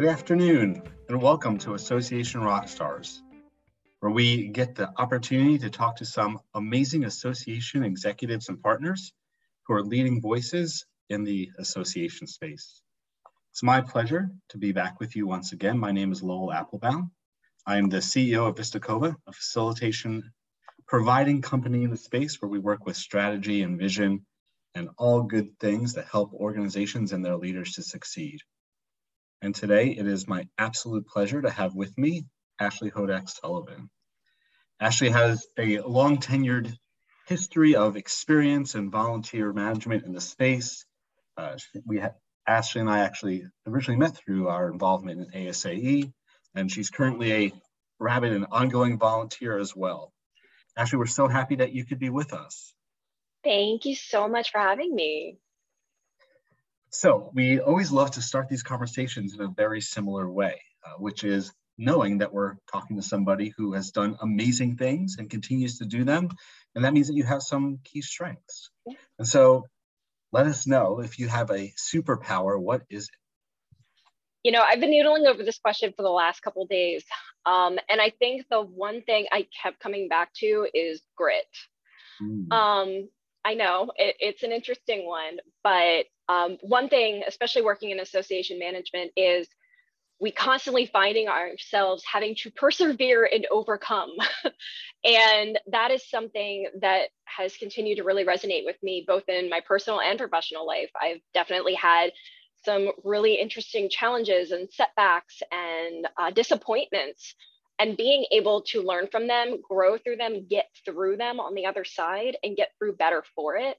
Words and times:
Good 0.00 0.08
afternoon, 0.08 0.80
and 1.10 1.20
welcome 1.20 1.58
to 1.58 1.74
Association 1.74 2.40
Rockstars, 2.40 3.20
where 3.98 4.10
we 4.10 4.48
get 4.48 4.74
the 4.74 4.88
opportunity 4.96 5.58
to 5.58 5.68
talk 5.68 5.96
to 5.96 6.06
some 6.06 6.40
amazing 6.54 7.04
association 7.04 7.84
executives 7.84 8.48
and 8.48 8.62
partners 8.62 9.12
who 9.66 9.74
are 9.74 9.82
leading 9.82 10.22
voices 10.22 10.86
in 11.10 11.22
the 11.22 11.50
association 11.58 12.26
space. 12.26 12.80
It's 13.50 13.62
my 13.62 13.82
pleasure 13.82 14.30
to 14.48 14.56
be 14.56 14.72
back 14.72 15.00
with 15.00 15.16
you 15.16 15.26
once 15.26 15.52
again. 15.52 15.78
My 15.78 15.92
name 15.92 16.12
is 16.12 16.22
Lowell 16.22 16.50
Aplebaum. 16.50 17.10
I 17.66 17.76
am 17.76 17.90
the 17.90 17.98
CEO 17.98 18.48
of 18.48 18.54
Vistacova, 18.54 19.14
a 19.26 19.32
facilitation 19.32 20.32
providing 20.88 21.42
company 21.42 21.82
in 21.84 21.90
the 21.90 21.98
space 21.98 22.40
where 22.40 22.48
we 22.48 22.58
work 22.58 22.86
with 22.86 22.96
strategy 22.96 23.64
and 23.64 23.78
vision 23.78 24.24
and 24.74 24.88
all 24.96 25.24
good 25.24 25.58
things 25.60 25.92
that 25.92 26.06
help 26.06 26.32
organizations 26.32 27.12
and 27.12 27.22
their 27.22 27.36
leaders 27.36 27.72
to 27.72 27.82
succeed. 27.82 28.40
And 29.42 29.54
today 29.54 29.90
it 29.90 30.06
is 30.06 30.28
my 30.28 30.46
absolute 30.58 31.06
pleasure 31.06 31.40
to 31.40 31.50
have 31.50 31.74
with 31.74 31.96
me 31.96 32.26
Ashley 32.58 32.90
Hodak 32.90 33.28
Sullivan. 33.28 33.88
Ashley 34.80 35.10
has 35.10 35.46
a 35.58 35.80
long 35.80 36.18
tenured 36.18 36.74
history 37.26 37.74
of 37.74 37.96
experience 37.96 38.74
and 38.74 38.90
volunteer 38.90 39.52
management 39.52 40.04
in 40.04 40.12
the 40.12 40.20
space. 40.20 40.84
Uh, 41.36 41.56
we 41.86 41.98
had 41.98 42.14
Ashley 42.46 42.80
and 42.80 42.90
I 42.90 43.00
actually 43.00 43.44
originally 43.66 43.98
met 43.98 44.16
through 44.16 44.48
our 44.48 44.70
involvement 44.70 45.20
in 45.20 45.46
ASAE, 45.46 46.12
and 46.54 46.70
she's 46.70 46.90
currently 46.90 47.32
a 47.32 47.52
rabid 47.98 48.32
and 48.32 48.46
ongoing 48.50 48.98
volunteer 48.98 49.58
as 49.58 49.76
well. 49.76 50.12
Ashley, 50.76 50.98
we're 50.98 51.06
so 51.06 51.28
happy 51.28 51.56
that 51.56 51.72
you 51.72 51.84
could 51.84 51.98
be 51.98 52.10
with 52.10 52.32
us. 52.32 52.74
Thank 53.44 53.84
you 53.84 53.94
so 53.94 54.28
much 54.28 54.50
for 54.50 54.58
having 54.58 54.94
me. 54.94 55.38
So, 56.90 57.30
we 57.34 57.60
always 57.60 57.92
love 57.92 58.12
to 58.12 58.22
start 58.22 58.48
these 58.48 58.64
conversations 58.64 59.34
in 59.34 59.40
a 59.40 59.48
very 59.48 59.80
similar 59.80 60.28
way, 60.30 60.60
uh, 60.84 60.94
which 60.98 61.22
is 61.22 61.52
knowing 61.78 62.18
that 62.18 62.32
we're 62.32 62.56
talking 62.70 62.96
to 62.96 63.02
somebody 63.02 63.52
who 63.56 63.74
has 63.74 63.90
done 63.92 64.16
amazing 64.20 64.76
things 64.76 65.16
and 65.18 65.30
continues 65.30 65.78
to 65.78 65.86
do 65.86 66.04
them. 66.04 66.28
And 66.74 66.84
that 66.84 66.92
means 66.92 67.06
that 67.06 67.14
you 67.14 67.24
have 67.24 67.42
some 67.42 67.78
key 67.84 68.02
strengths. 68.02 68.70
And 69.18 69.26
so, 69.26 69.66
let 70.32 70.46
us 70.46 70.66
know 70.66 71.00
if 71.00 71.18
you 71.18 71.28
have 71.28 71.50
a 71.50 71.72
superpower, 71.78 72.60
what 72.60 72.82
is 72.90 73.04
it? 73.04 73.14
You 74.42 74.52
know, 74.52 74.62
I've 74.62 74.80
been 74.80 74.90
noodling 74.90 75.26
over 75.26 75.42
this 75.42 75.58
question 75.58 75.92
for 75.96 76.02
the 76.02 76.10
last 76.10 76.40
couple 76.40 76.66
days. 76.66 77.04
Um, 77.46 77.78
and 77.88 78.00
I 78.00 78.10
think 78.18 78.46
the 78.50 78.62
one 78.62 79.02
thing 79.02 79.26
I 79.30 79.46
kept 79.62 79.80
coming 79.80 80.08
back 80.08 80.32
to 80.34 80.66
is 80.72 81.02
grit. 81.16 81.44
Mm. 82.22 82.52
Um, 82.52 83.08
I 83.44 83.54
know 83.54 83.90
it, 83.96 84.16
it's 84.20 84.42
an 84.42 84.52
interesting 84.52 85.06
one, 85.06 85.38
but 85.62 86.06
um, 86.30 86.58
one 86.60 86.88
thing, 86.88 87.22
especially 87.26 87.62
working 87.62 87.90
in 87.90 87.98
association 87.98 88.58
management, 88.58 89.10
is 89.16 89.48
we 90.20 90.30
constantly 90.30 90.86
finding 90.86 91.28
ourselves 91.28 92.04
having 92.10 92.36
to 92.36 92.50
persevere 92.50 93.28
and 93.32 93.46
overcome. 93.50 94.10
and 95.04 95.58
that 95.72 95.90
is 95.90 96.08
something 96.08 96.68
that 96.82 97.08
has 97.24 97.56
continued 97.56 97.96
to 97.96 98.04
really 98.04 98.24
resonate 98.24 98.64
with 98.64 98.76
me, 98.82 99.04
both 99.06 99.28
in 99.28 99.48
my 99.48 99.60
personal 99.66 100.00
and 100.00 100.18
professional 100.18 100.66
life. 100.66 100.90
I've 101.00 101.20
definitely 101.34 101.74
had 101.74 102.12
some 102.64 102.90
really 103.02 103.34
interesting 103.34 103.88
challenges 103.90 104.52
and 104.52 104.68
setbacks 104.70 105.42
and 105.50 106.06
uh, 106.16 106.30
disappointments 106.30 107.34
and 107.80 107.96
being 107.96 108.26
able 108.30 108.60
to 108.60 108.82
learn 108.82 109.08
from 109.10 109.26
them, 109.26 109.56
grow 109.66 109.96
through 109.96 110.16
them, 110.16 110.46
get 110.48 110.66
through 110.84 111.16
them 111.16 111.40
on 111.40 111.54
the 111.54 111.64
other 111.64 111.82
side 111.82 112.36
and 112.44 112.56
get 112.56 112.68
through 112.78 112.94
better 112.96 113.24
for 113.34 113.56
it, 113.56 113.78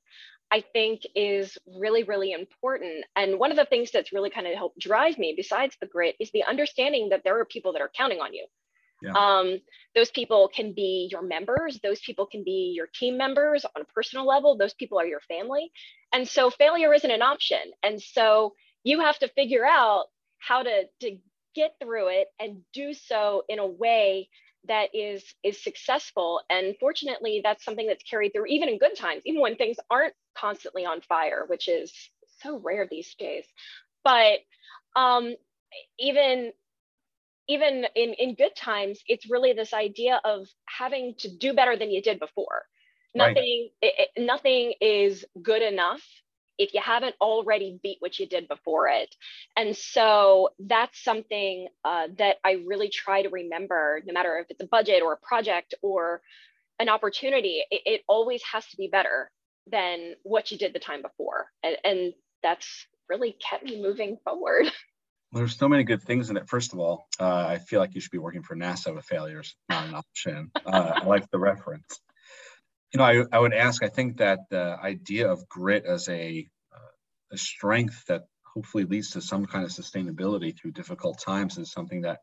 I 0.51 0.63
think 0.73 1.01
is 1.15 1.57
really, 1.65 2.03
really 2.03 2.33
important. 2.33 3.05
And 3.15 3.39
one 3.39 3.51
of 3.51 3.57
the 3.57 3.65
things 3.65 3.91
that's 3.91 4.11
really 4.11 4.29
kind 4.29 4.47
of 4.47 4.55
helped 4.55 4.79
drive 4.79 5.17
me, 5.17 5.33
besides 5.35 5.77
the 5.79 5.87
grit, 5.87 6.15
is 6.19 6.29
the 6.31 6.43
understanding 6.43 7.09
that 7.09 7.23
there 7.23 7.39
are 7.39 7.45
people 7.45 7.73
that 7.73 7.81
are 7.81 7.91
counting 7.95 8.19
on 8.19 8.33
you. 8.33 8.45
Yeah. 9.01 9.13
Um, 9.13 9.59
those 9.95 10.11
people 10.11 10.49
can 10.53 10.73
be 10.73 11.09
your 11.11 11.23
members, 11.23 11.79
those 11.81 11.99
people 12.01 12.27
can 12.27 12.43
be 12.43 12.73
your 12.75 12.87
team 12.93 13.17
members 13.17 13.65
on 13.65 13.81
a 13.81 13.85
personal 13.85 14.27
level, 14.27 14.57
those 14.57 14.75
people 14.75 14.99
are 14.99 15.07
your 15.07 15.21
family. 15.21 15.71
And 16.13 16.27
so 16.27 16.51
failure 16.51 16.93
isn't 16.93 17.09
an 17.09 17.21
option. 17.21 17.71
And 17.81 17.99
so 17.99 18.53
you 18.83 18.99
have 18.99 19.17
to 19.19 19.27
figure 19.29 19.65
out 19.65 20.05
how 20.37 20.61
to, 20.63 20.83
to 20.99 21.17
get 21.55 21.75
through 21.81 22.09
it 22.09 22.27
and 22.39 22.61
do 22.73 22.93
so 22.93 23.43
in 23.49 23.59
a 23.59 23.65
way 23.65 24.29
that 24.67 24.89
is 24.93 25.23
is 25.43 25.63
successful. 25.63 26.41
And 26.49 26.75
fortunately 26.79 27.41
that's 27.43 27.63
something 27.65 27.87
that's 27.87 28.03
carried 28.03 28.33
through 28.33 28.47
even 28.47 28.69
in 28.69 28.77
good 28.77 28.95
times 28.95 29.23
even 29.25 29.41
when 29.41 29.55
things 29.55 29.77
aren't 29.89 30.13
constantly 30.35 30.85
on 30.85 31.01
fire 31.01 31.45
which 31.47 31.67
is 31.67 31.91
so 32.41 32.57
rare 32.59 32.87
these 32.89 33.13
days. 33.15 33.45
But 34.03 34.39
um 34.95 35.35
even 35.99 36.51
even 37.47 37.85
in 37.95 38.13
in 38.13 38.35
good 38.35 38.55
times 38.55 38.99
it's 39.07 39.29
really 39.29 39.53
this 39.53 39.73
idea 39.73 40.21
of 40.23 40.47
having 40.65 41.15
to 41.19 41.29
do 41.37 41.53
better 41.53 41.75
than 41.77 41.91
you 41.91 42.01
did 42.01 42.19
before. 42.19 42.63
Nothing 43.13 43.69
right. 43.83 43.89
it, 43.89 44.09
it, 44.15 44.25
nothing 44.25 44.73
is 44.79 45.25
good 45.41 45.61
enough 45.61 46.01
if 46.61 46.75
you 46.75 46.81
haven't 46.81 47.15
already 47.19 47.79
beat 47.81 47.97
what 47.99 48.19
you 48.19 48.27
did 48.27 48.47
before 48.47 48.87
it. 48.87 49.15
And 49.57 49.75
so 49.75 50.49
that's 50.59 51.03
something 51.03 51.67
uh, 51.83 52.07
that 52.19 52.37
I 52.45 52.63
really 52.67 52.89
try 52.89 53.23
to 53.23 53.29
remember, 53.29 54.01
no 54.05 54.13
matter 54.13 54.37
if 54.37 54.51
it's 54.51 54.61
a 54.61 54.67
budget 54.67 55.01
or 55.01 55.13
a 55.13 55.17
project 55.17 55.73
or 55.81 56.21
an 56.79 56.87
opportunity, 56.87 57.63
it, 57.71 57.81
it 57.85 58.01
always 58.07 58.43
has 58.43 58.63
to 58.67 58.77
be 58.77 58.87
better 58.87 59.31
than 59.71 60.13
what 60.21 60.51
you 60.51 60.57
did 60.59 60.73
the 60.73 60.79
time 60.79 61.01
before. 61.01 61.47
And, 61.63 61.77
and 61.83 62.13
that's 62.43 62.85
really 63.09 63.35
kept 63.49 63.63
me 63.63 63.81
moving 63.81 64.17
forward. 64.23 64.71
There's 65.33 65.57
so 65.57 65.67
many 65.67 65.83
good 65.83 66.03
things 66.03 66.29
in 66.29 66.37
it. 66.37 66.47
First 66.47 66.73
of 66.73 66.79
all, 66.79 67.07
uh, 67.19 67.45
I 67.47 67.57
feel 67.57 67.79
like 67.79 67.95
you 67.95 68.01
should 68.01 68.11
be 68.11 68.17
working 68.17 68.43
for 68.43 68.55
NASA 68.55 68.93
with 68.93 69.05
failures, 69.05 69.55
not 69.69 69.87
an 69.87 69.95
option. 69.95 70.51
Uh, 70.63 70.99
I 71.01 71.05
like 71.05 71.31
the 71.31 71.39
reference 71.39 72.01
you 72.93 72.97
know, 72.97 73.03
I, 73.03 73.23
I 73.31 73.39
would 73.39 73.53
ask, 73.53 73.83
I 73.83 73.89
think 73.89 74.17
that 74.17 74.39
the 74.49 74.77
idea 74.81 75.31
of 75.31 75.47
grit 75.47 75.85
as 75.85 76.09
a, 76.09 76.47
uh, 76.73 77.33
a 77.33 77.37
strength 77.37 78.05
that 78.07 78.23
hopefully 78.53 78.83
leads 78.83 79.11
to 79.11 79.21
some 79.21 79.45
kind 79.45 79.63
of 79.63 79.71
sustainability 79.71 80.57
through 80.57 80.71
difficult 80.71 81.19
times 81.19 81.57
is 81.57 81.71
something 81.71 82.01
that 82.01 82.19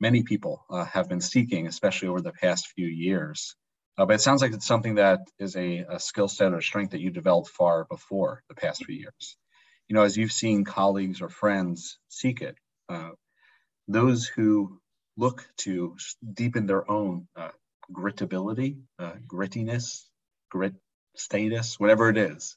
many 0.00 0.24
people 0.24 0.64
uh, 0.70 0.84
have 0.84 1.08
been 1.08 1.20
seeking, 1.20 1.68
especially 1.68 2.08
over 2.08 2.20
the 2.20 2.32
past 2.32 2.68
few 2.74 2.86
years. 2.86 3.54
Uh, 3.96 4.06
but 4.06 4.14
it 4.14 4.20
sounds 4.20 4.42
like 4.42 4.52
it's 4.52 4.66
something 4.66 4.96
that 4.96 5.20
is 5.38 5.54
a, 5.54 5.84
a 5.88 6.00
skill 6.00 6.26
set 6.26 6.52
or 6.52 6.60
strength 6.60 6.90
that 6.92 7.00
you 7.00 7.10
developed 7.10 7.50
far 7.50 7.84
before 7.84 8.42
the 8.48 8.54
past 8.54 8.84
few 8.84 8.96
years. 8.96 9.36
You 9.88 9.94
know, 9.94 10.02
as 10.02 10.16
you've 10.16 10.32
seen 10.32 10.64
colleagues 10.64 11.20
or 11.20 11.28
friends 11.28 11.98
seek 12.08 12.40
it, 12.40 12.56
uh, 12.88 13.10
those 13.86 14.26
who 14.26 14.80
look 15.16 15.46
to 15.58 15.96
deepen 16.34 16.66
their 16.66 16.90
own 16.90 17.28
uh, 17.36 17.50
gritability, 17.92 18.78
uh, 18.98 19.14
grittiness, 19.26 20.04
grit 20.50 20.74
status, 21.16 21.78
whatever 21.78 22.08
it 22.08 22.16
is. 22.16 22.56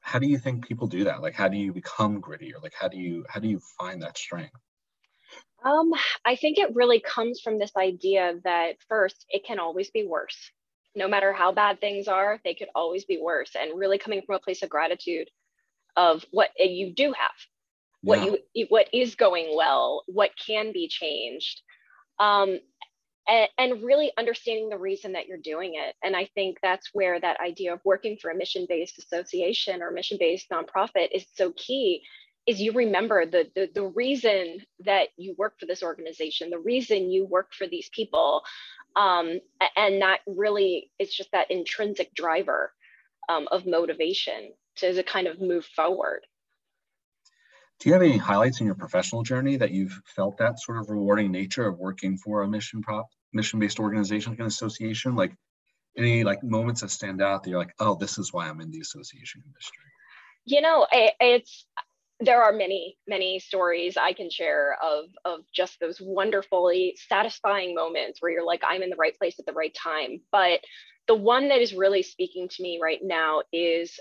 How 0.00 0.18
do 0.18 0.26
you 0.26 0.38
think 0.38 0.66
people 0.66 0.86
do 0.86 1.04
that? 1.04 1.20
Like, 1.20 1.34
how 1.34 1.48
do 1.48 1.56
you 1.56 1.72
become 1.72 2.20
gritty, 2.20 2.54
or 2.54 2.60
like, 2.60 2.74
how 2.78 2.88
do 2.88 2.98
you 2.98 3.24
how 3.28 3.40
do 3.40 3.48
you 3.48 3.60
find 3.78 4.02
that 4.02 4.16
strength? 4.16 4.56
Um, 5.64 5.92
I 6.24 6.36
think 6.36 6.58
it 6.58 6.74
really 6.74 7.00
comes 7.00 7.40
from 7.40 7.58
this 7.58 7.72
idea 7.76 8.34
that 8.44 8.76
first, 8.88 9.26
it 9.28 9.44
can 9.44 9.58
always 9.58 9.90
be 9.90 10.06
worse. 10.06 10.50
No 10.96 11.06
matter 11.06 11.32
how 11.32 11.52
bad 11.52 11.80
things 11.80 12.08
are, 12.08 12.40
they 12.44 12.54
could 12.54 12.68
always 12.74 13.04
be 13.04 13.20
worse. 13.22 13.50
And 13.54 13.78
really 13.78 13.98
coming 13.98 14.22
from 14.26 14.36
a 14.36 14.40
place 14.40 14.62
of 14.62 14.70
gratitude 14.70 15.28
of 15.96 16.24
what 16.30 16.50
you 16.58 16.94
do 16.94 17.12
have, 17.12 17.32
what 18.02 18.24
yeah. 18.24 18.36
you 18.54 18.66
what 18.70 18.88
is 18.92 19.14
going 19.14 19.54
well, 19.54 20.02
what 20.06 20.30
can 20.46 20.72
be 20.72 20.88
changed. 20.88 21.60
Um, 22.18 22.58
and, 23.30 23.82
really 23.82 24.12
understanding 24.18 24.68
the 24.68 24.78
reason 24.78 25.12
that 25.12 25.26
you're 25.26 25.38
doing 25.38 25.74
it. 25.74 25.94
And 26.02 26.16
I 26.16 26.28
think 26.34 26.58
that's 26.62 26.90
where 26.92 27.20
that 27.20 27.40
idea 27.40 27.72
of 27.72 27.80
working 27.84 28.16
for 28.20 28.30
a 28.30 28.36
mission 28.36 28.66
based 28.68 28.98
association 28.98 29.82
or 29.82 29.90
mission 29.90 30.18
based 30.18 30.50
nonprofit 30.50 31.08
is 31.12 31.24
so 31.34 31.52
key 31.56 32.02
is 32.46 32.60
you 32.60 32.72
remember 32.72 33.26
the, 33.26 33.48
the 33.54 33.70
the 33.74 33.86
reason 33.86 34.58
that 34.80 35.08
you 35.16 35.34
work 35.38 35.54
for 35.60 35.66
this 35.66 35.82
organization 35.82 36.50
the 36.50 36.58
reason 36.58 37.10
you 37.10 37.26
work 37.26 37.52
for 37.52 37.66
these 37.66 37.88
people 37.90 38.42
um, 38.96 39.38
and 39.76 40.02
that 40.02 40.20
really 40.26 40.90
is 40.98 41.14
just 41.14 41.30
that 41.32 41.50
intrinsic 41.50 42.12
driver 42.14 42.72
um, 43.28 43.46
of 43.52 43.66
motivation 43.66 44.52
to, 44.76 44.92
to 44.94 45.02
kind 45.02 45.26
of 45.26 45.40
move 45.40 45.64
forward 45.64 46.26
do 47.78 47.88
you 47.88 47.92
have 47.92 48.02
any 48.02 48.16
highlights 48.16 48.60
in 48.60 48.66
your 48.66 48.74
professional 48.74 49.22
journey 49.22 49.56
that 49.56 49.70
you've 49.70 50.00
felt 50.04 50.38
that 50.38 50.58
sort 50.58 50.78
of 50.78 50.90
rewarding 50.90 51.30
nature 51.30 51.66
of 51.66 51.78
working 51.78 52.16
for 52.16 52.42
a 52.42 52.48
mission 52.48 52.80
prop 52.82 53.06
mission-based 53.32 53.80
organization 53.80 54.32
like 54.32 54.40
an 54.40 54.46
association? 54.46 55.16
Like 55.16 55.34
any 55.96 56.24
like 56.24 56.42
moments 56.42 56.80
that 56.80 56.90
stand 56.90 57.20
out 57.20 57.42
that 57.42 57.50
you're 57.50 57.58
like, 57.58 57.74
oh, 57.78 57.94
this 57.94 58.18
is 58.18 58.32
why 58.32 58.48
I'm 58.48 58.60
in 58.60 58.70
the 58.70 58.80
association 58.80 59.42
industry? 59.46 59.84
You 60.44 60.60
know, 60.60 60.86
it's 60.90 61.66
there 62.22 62.42
are 62.42 62.52
many 62.52 62.98
many 63.08 63.38
stories 63.38 63.96
i 63.96 64.12
can 64.12 64.28
share 64.30 64.76
of 64.82 65.06
of 65.24 65.40
just 65.54 65.80
those 65.80 65.98
wonderfully 66.00 66.94
satisfying 67.08 67.74
moments 67.74 68.20
where 68.20 68.30
you're 68.30 68.44
like 68.44 68.62
i'm 68.62 68.82
in 68.82 68.90
the 68.90 68.96
right 68.96 69.16
place 69.16 69.38
at 69.38 69.46
the 69.46 69.54
right 69.54 69.74
time 69.74 70.20
but 70.30 70.60
the 71.08 71.14
one 71.14 71.48
that 71.48 71.60
is 71.60 71.74
really 71.74 72.02
speaking 72.02 72.46
to 72.48 72.62
me 72.62 72.78
right 72.80 73.00
now 73.02 73.42
is 73.52 73.98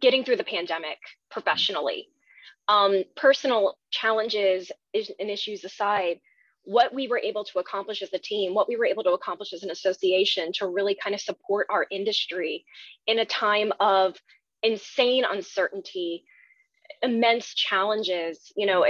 getting 0.00 0.24
through 0.24 0.36
the 0.36 0.44
pandemic 0.44 0.98
professionally. 1.30 2.08
um, 2.68 3.04
personal 3.16 3.76
challenges 3.90 4.70
and 4.94 5.30
issues 5.30 5.64
aside, 5.64 6.20
what 6.64 6.94
we 6.94 7.08
were 7.08 7.18
able 7.18 7.44
to 7.44 7.58
accomplish 7.58 8.02
as 8.02 8.12
a 8.12 8.18
team, 8.18 8.54
what 8.54 8.68
we 8.68 8.76
were 8.76 8.86
able 8.86 9.02
to 9.02 9.12
accomplish 9.12 9.52
as 9.52 9.62
an 9.62 9.70
association 9.70 10.52
to 10.52 10.66
really 10.66 10.94
kind 10.94 11.14
of 11.14 11.20
support 11.20 11.66
our 11.70 11.86
industry 11.90 12.64
in 13.06 13.18
a 13.18 13.24
time 13.24 13.72
of 13.80 14.16
insane 14.62 15.24
uncertainty, 15.28 16.24
immense 17.02 17.54
challenges. 17.54 18.52
You 18.56 18.66
know, 18.66 18.86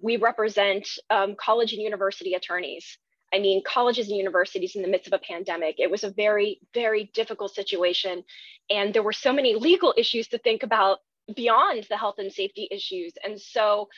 we 0.00 0.16
represent 0.16 0.88
um, 1.10 1.36
college 1.38 1.72
and 1.72 1.82
university 1.82 2.34
attorneys. 2.34 2.98
I 3.32 3.38
mean, 3.38 3.62
colleges 3.64 4.08
and 4.08 4.16
universities 4.16 4.74
in 4.74 4.82
the 4.82 4.88
midst 4.88 5.06
of 5.06 5.12
a 5.12 5.18
pandemic. 5.18 5.76
It 5.78 5.90
was 5.90 6.02
a 6.02 6.10
very, 6.10 6.60
very 6.72 7.10
difficult 7.14 7.54
situation. 7.54 8.24
And 8.70 8.94
there 8.94 9.02
were 9.02 9.12
so 9.12 9.32
many 9.32 9.54
legal 9.54 9.94
issues 9.96 10.28
to 10.28 10.38
think 10.38 10.62
about 10.62 10.98
beyond 11.36 11.86
the 11.90 11.96
health 11.96 12.16
and 12.18 12.32
safety 12.32 12.68
issues. 12.70 13.12
And 13.22 13.38
so 13.38 13.88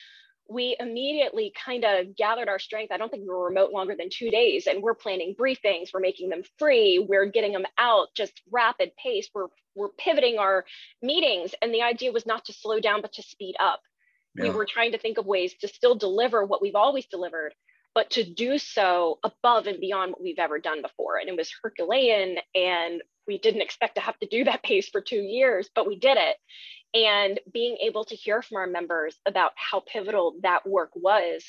we 0.50 0.76
immediately 0.80 1.52
kind 1.64 1.84
of 1.84 2.16
gathered 2.16 2.48
our 2.48 2.58
strength. 2.58 2.90
I 2.92 2.96
don't 2.96 3.08
think 3.08 3.22
we 3.22 3.28
were 3.28 3.46
remote 3.46 3.70
longer 3.70 3.94
than 3.96 4.08
two 4.10 4.30
days, 4.30 4.66
and 4.66 4.82
we're 4.82 4.94
planning 4.94 5.36
briefings. 5.38 5.90
We're 5.94 6.00
making 6.00 6.28
them 6.28 6.42
free. 6.58 7.06
We're 7.08 7.26
getting 7.26 7.52
them 7.52 7.66
out 7.78 8.08
just 8.16 8.42
rapid 8.50 8.90
pace. 9.02 9.30
We're 9.32 9.46
we're 9.76 9.90
pivoting 9.96 10.38
our 10.38 10.64
meetings, 11.00 11.54
and 11.62 11.72
the 11.72 11.82
idea 11.82 12.10
was 12.10 12.26
not 12.26 12.44
to 12.46 12.52
slow 12.52 12.80
down, 12.80 13.00
but 13.00 13.12
to 13.14 13.22
speed 13.22 13.54
up. 13.60 13.80
Yeah. 14.34 14.44
We 14.44 14.50
were 14.50 14.66
trying 14.66 14.92
to 14.92 14.98
think 14.98 15.18
of 15.18 15.26
ways 15.26 15.54
to 15.60 15.68
still 15.68 15.94
deliver 15.94 16.44
what 16.44 16.60
we've 16.60 16.74
always 16.74 17.06
delivered, 17.06 17.54
but 17.94 18.10
to 18.10 18.24
do 18.24 18.58
so 18.58 19.20
above 19.22 19.68
and 19.68 19.80
beyond 19.80 20.12
what 20.12 20.22
we've 20.22 20.38
ever 20.38 20.58
done 20.58 20.82
before. 20.82 21.18
And 21.18 21.28
it 21.28 21.36
was 21.36 21.52
Herculean, 21.62 22.38
and 22.56 23.02
we 23.28 23.38
didn't 23.38 23.62
expect 23.62 23.94
to 23.94 24.00
have 24.00 24.18
to 24.18 24.26
do 24.26 24.42
that 24.44 24.62
pace 24.64 24.88
for 24.88 25.00
two 25.00 25.20
years, 25.20 25.70
but 25.76 25.86
we 25.86 25.96
did 25.96 26.16
it 26.18 26.36
and 26.94 27.38
being 27.52 27.76
able 27.82 28.04
to 28.04 28.14
hear 28.14 28.42
from 28.42 28.56
our 28.58 28.66
members 28.66 29.16
about 29.26 29.52
how 29.54 29.80
pivotal 29.80 30.34
that 30.42 30.66
work 30.66 30.90
was 30.94 31.44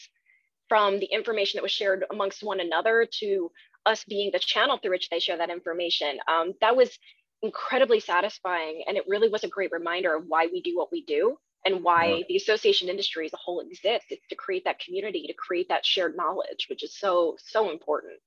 from 0.69 0.99
the 0.99 1.07
information 1.07 1.57
that 1.57 1.63
was 1.63 1.71
shared 1.71 2.05
amongst 2.11 2.43
one 2.43 2.59
another 2.59 3.07
to 3.19 3.51
us 3.85 4.03
being 4.05 4.29
the 4.31 4.39
channel 4.39 4.77
through 4.77 4.91
which 4.91 5.09
they 5.09 5.19
share 5.19 5.37
that 5.37 5.49
information 5.49 6.19
um, 6.27 6.53
that 6.61 6.75
was 6.75 6.97
incredibly 7.41 7.99
satisfying. 7.99 8.83
And 8.87 8.97
it 8.97 9.05
really 9.07 9.29
was 9.29 9.43
a 9.43 9.47
great 9.47 9.71
reminder 9.71 10.15
of 10.15 10.25
why 10.27 10.47
we 10.51 10.61
do 10.61 10.77
what 10.77 10.91
we 10.91 11.03
do 11.03 11.37
and 11.65 11.83
why 11.83 12.05
yeah. 12.05 12.23
the 12.27 12.35
association 12.35 12.89
industry 12.89 13.25
as 13.25 13.33
a 13.33 13.37
whole 13.37 13.59
exists. 13.59 14.07
It's 14.09 14.27
to 14.29 14.35
create 14.35 14.63
that 14.65 14.79
community 14.79 15.25
to 15.27 15.33
create 15.33 15.69
that 15.69 15.85
shared 15.85 16.15
knowledge 16.15 16.67
which 16.69 16.83
is 16.83 16.97
so 16.97 17.35
so 17.43 17.71
important. 17.71 18.19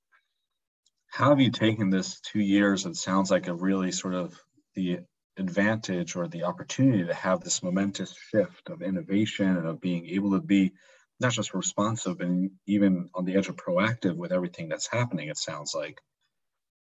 How 1.08 1.28
have 1.28 1.40
you 1.40 1.52
taken 1.52 1.90
this 1.90 2.20
two 2.20 2.40
years? 2.40 2.86
It 2.86 2.96
sounds 2.96 3.30
like 3.30 3.46
a 3.46 3.54
really 3.54 3.92
sort 3.92 4.14
of 4.14 4.38
the 4.74 4.98
advantage 5.36 6.16
or 6.16 6.28
the 6.28 6.44
opportunity 6.44 7.04
to 7.04 7.14
have 7.14 7.40
this 7.40 7.62
momentous 7.62 8.14
shift 8.30 8.68
of 8.68 8.82
innovation 8.82 9.56
and 9.56 9.66
of 9.66 9.80
being 9.80 10.06
able 10.06 10.32
to 10.32 10.40
be 10.40 10.72
not 11.20 11.32
just 11.32 11.54
responsive 11.54 12.20
and 12.20 12.50
even 12.66 13.08
on 13.14 13.24
the 13.24 13.36
edge 13.36 13.48
of 13.48 13.56
proactive 13.56 14.16
with 14.16 14.32
everything 14.32 14.68
that's 14.68 14.86
happening 14.86 15.28
it 15.28 15.38
sounds 15.38 15.74
like. 15.74 16.00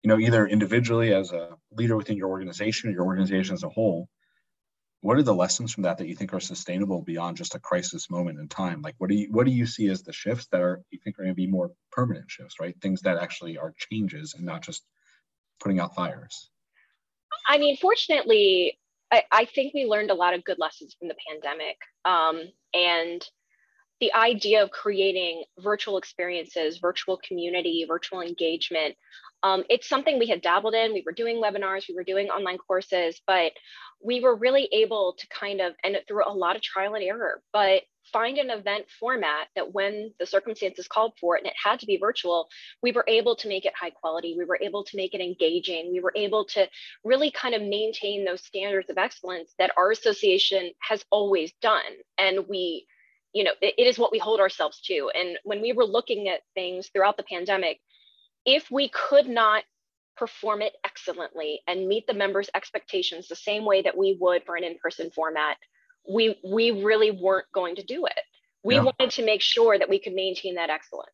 You 0.03 0.09
know 0.09 0.19
either 0.19 0.47
individually 0.47 1.13
as 1.13 1.31
a 1.31 1.57
leader 1.71 1.97
within 1.97 2.17
your 2.17 2.29
organization 2.29 2.89
or 2.89 2.93
your 2.93 3.05
organization 3.05 3.55
as 3.55 3.63
a 3.63 3.69
whole 3.69 4.07
what 5.01 5.17
are 5.17 5.23
the 5.23 5.33
lessons 5.33 5.73
from 5.73 5.83
that 5.83 5.99
that 5.99 6.07
you 6.07 6.15
think 6.15 6.33
are 6.33 6.39
sustainable 6.39 7.01
beyond 7.01 7.37
just 7.37 7.55
a 7.55 7.59
crisis 7.59 8.09
moment 8.09 8.39
in 8.39 8.47
time? 8.47 8.81
Like 8.81 8.95
what 8.97 9.09
do 9.09 9.15
you 9.15 9.27
what 9.31 9.45
do 9.45 9.51
you 9.51 9.65
see 9.65 9.87
as 9.89 10.01
the 10.03 10.13
shifts 10.13 10.47
that 10.51 10.61
are 10.61 10.81
you 10.89 10.99
think 11.03 11.17
are 11.17 11.23
going 11.23 11.31
to 11.31 11.35
be 11.35 11.47
more 11.47 11.71
permanent 11.91 12.29
shifts 12.29 12.55
right? 12.59 12.75
Things 12.81 13.01
that 13.01 13.17
actually 13.17 13.57
are 13.57 13.73
changes 13.77 14.33
and 14.33 14.45
not 14.45 14.63
just 14.63 14.83
putting 15.59 15.79
out 15.79 15.95
fires 15.95 16.49
I 17.47 17.57
mean, 17.57 17.77
fortunately, 17.77 18.77
I, 19.11 19.23
I, 19.31 19.45
think 19.45 19.73
we 19.73 19.85
learned 19.85 20.11
a 20.11 20.15
lot 20.15 20.33
of 20.33 20.43
good 20.43 20.59
lessons 20.59 20.95
from 20.99 21.07
the 21.07 21.15
pandemic. 21.29 21.77
Um, 22.03 22.41
and 22.73 23.25
the 24.01 24.13
idea 24.13 24.61
of 24.61 24.69
creating 24.69 25.43
virtual 25.59 25.97
experiences, 25.97 26.77
virtual 26.77 27.17
community, 27.25 27.85
virtual 27.87 28.21
engagement, 28.21 28.95
um, 29.43 29.63
it's 29.69 29.87
something 29.87 30.19
we 30.19 30.27
had 30.27 30.41
dabbled 30.41 30.73
in. 30.73 30.93
We 30.93 31.03
were 31.05 31.13
doing 31.13 31.41
webinars, 31.41 31.87
we 31.87 31.95
were 31.95 32.03
doing 32.03 32.27
online 32.29 32.57
courses, 32.57 33.21
but 33.25 33.53
we 34.03 34.19
were 34.19 34.35
really 34.35 34.67
able 34.71 35.15
to 35.17 35.27
kind 35.27 35.61
of, 35.61 35.73
and 35.83 35.97
through 36.07 36.27
a 36.27 36.33
lot 36.33 36.55
of 36.55 36.61
trial 36.61 36.95
and 36.95 37.03
error, 37.03 37.41
but 37.53 37.83
find 38.11 38.37
an 38.37 38.49
event 38.49 38.85
format 38.99 39.47
that 39.55 39.73
when 39.73 40.13
the 40.19 40.25
circumstances 40.25 40.87
called 40.87 41.13
for 41.19 41.35
it 41.35 41.43
and 41.43 41.47
it 41.47 41.55
had 41.61 41.79
to 41.79 41.85
be 41.85 41.97
virtual, 41.97 42.47
we 42.81 42.91
were 42.91 43.05
able 43.07 43.35
to 43.37 43.47
make 43.47 43.65
it 43.65 43.73
high 43.79 43.89
quality. 43.89 44.35
We 44.37 44.45
were 44.45 44.59
able 44.61 44.83
to 44.83 44.97
make 44.97 45.13
it 45.13 45.21
engaging. 45.21 45.91
We 45.91 45.99
were 45.99 46.13
able 46.15 46.45
to 46.45 46.67
really 47.03 47.31
kind 47.31 47.55
of 47.55 47.61
maintain 47.61 48.25
those 48.25 48.43
standards 48.43 48.89
of 48.89 48.97
excellence 48.97 49.53
that 49.59 49.71
our 49.77 49.91
association 49.91 50.71
has 50.79 51.03
always 51.11 51.51
done. 51.61 51.81
And 52.17 52.47
we, 52.47 52.87
you 53.33 53.43
know, 53.43 53.51
it, 53.61 53.75
it 53.77 53.87
is 53.87 53.99
what 53.99 54.11
we 54.11 54.19
hold 54.19 54.39
ourselves 54.39 54.81
to. 54.81 55.11
And 55.13 55.37
when 55.43 55.61
we 55.61 55.73
were 55.73 55.85
looking 55.85 56.29
at 56.29 56.41
things 56.53 56.89
throughout 56.89 57.17
the 57.17 57.23
pandemic, 57.23 57.79
if 58.45 58.71
we 58.71 58.89
could 58.89 59.27
not 59.27 59.63
perform 60.15 60.61
it 60.61 60.73
excellently 60.83 61.61
and 61.67 61.87
meet 61.87 62.07
the 62.07 62.13
members' 62.13 62.49
expectations 62.55 63.27
the 63.27 63.35
same 63.35 63.65
way 63.65 63.83
that 63.83 63.95
we 63.95 64.17
would 64.19 64.43
for 64.45 64.55
an 64.55 64.63
in-person 64.63 65.11
format, 65.11 65.57
we 66.09 66.39
we 66.43 66.71
really 66.83 67.11
weren't 67.11 67.51
going 67.53 67.75
to 67.75 67.83
do 67.83 68.05
it. 68.05 68.19
We 68.63 68.75
yeah. 68.75 68.83
wanted 68.83 69.11
to 69.11 69.25
make 69.25 69.41
sure 69.41 69.77
that 69.77 69.89
we 69.89 69.99
could 69.99 70.13
maintain 70.13 70.55
that 70.55 70.69
excellence. 70.69 71.11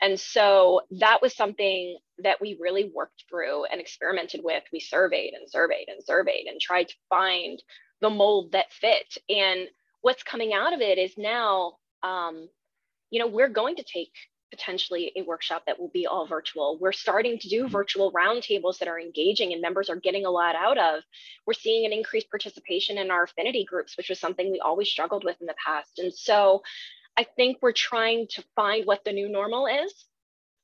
And 0.00 0.18
so 0.18 0.82
that 0.98 1.22
was 1.22 1.34
something 1.34 1.96
that 2.18 2.40
we 2.40 2.58
really 2.60 2.90
worked 2.94 3.24
through 3.28 3.64
and 3.64 3.80
experimented 3.80 4.40
with. 4.42 4.62
We 4.72 4.80
surveyed 4.80 5.34
and 5.34 5.48
surveyed 5.48 5.88
and 5.88 6.04
surveyed 6.04 6.46
and 6.46 6.60
tried 6.60 6.88
to 6.88 6.94
find 7.08 7.62
the 8.00 8.10
mold 8.10 8.52
that 8.52 8.72
fit. 8.72 9.16
And 9.28 9.68
what's 10.02 10.22
coming 10.22 10.52
out 10.52 10.72
of 10.72 10.80
it 10.80 10.98
is 10.98 11.14
now, 11.16 11.74
um, 12.02 12.48
you 13.10 13.18
know, 13.18 13.28
we're 13.28 13.48
going 13.48 13.76
to 13.76 13.84
take 13.84 14.12
potentially 14.54 15.10
a 15.16 15.22
workshop 15.22 15.64
that 15.66 15.78
will 15.80 15.88
be 15.88 16.06
all 16.06 16.26
virtual. 16.26 16.78
We're 16.78 16.92
starting 16.92 17.38
to 17.40 17.48
do 17.48 17.64
mm-hmm. 17.64 17.72
virtual 17.72 18.12
roundtables 18.12 18.78
that 18.78 18.88
are 18.88 19.00
engaging 19.00 19.52
and 19.52 19.60
members 19.60 19.90
are 19.90 19.96
getting 19.96 20.26
a 20.26 20.30
lot 20.30 20.54
out 20.54 20.78
of. 20.78 21.02
We're 21.46 21.54
seeing 21.54 21.84
an 21.84 21.92
increased 21.92 22.30
participation 22.30 22.98
in 22.98 23.10
our 23.10 23.24
affinity 23.24 23.64
groups, 23.64 23.96
which 23.96 24.08
was 24.08 24.20
something 24.20 24.52
we 24.52 24.60
always 24.60 24.88
struggled 24.88 25.24
with 25.24 25.40
in 25.40 25.48
the 25.48 25.56
past. 25.64 25.98
And 25.98 26.14
so 26.14 26.62
I 27.16 27.24
think 27.24 27.58
we're 27.60 27.72
trying 27.72 28.28
to 28.30 28.44
find 28.54 28.86
what 28.86 29.04
the 29.04 29.12
new 29.12 29.28
normal 29.28 29.66
is. 29.66 29.92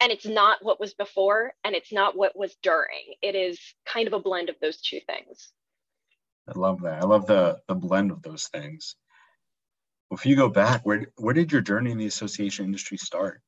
And 0.03 0.13
it's 0.13 0.27
not 0.27 0.65
what 0.65 0.81
was 0.81 0.95
before 0.95 1.53
and 1.65 1.75
it's 1.75 1.93
not 1.93 2.17
what 2.17 2.37
was 2.37 2.57
during. 2.63 3.15
It 3.21 3.35
is 3.35 3.59
kind 3.85 4.07
of 4.07 4.15
a 4.15 4.21
blend 4.21 4.49
of 4.49 4.57
those 4.63 4.81
two 4.81 5.01
things. 5.07 5.53
I 6.49 6.59
love 6.59 6.81
that. 6.83 7.03
I 7.03 7.07
love 7.07 7.27
the 7.27 7.59
the 7.69 7.75
blend 7.75 8.11
of 8.11 8.23
those 8.23 8.49
things. 8.49 8.97
If 10.11 10.25
you 10.27 10.37
go 10.37 10.49
back, 10.49 10.87
where 10.87 11.07
where 11.17 11.35
did 11.35 11.53
your 11.53 11.61
journey 11.61 11.91
in 11.91 11.99
the 11.99 12.07
association 12.07 12.65
industry 12.65 12.97
start? 12.97 13.43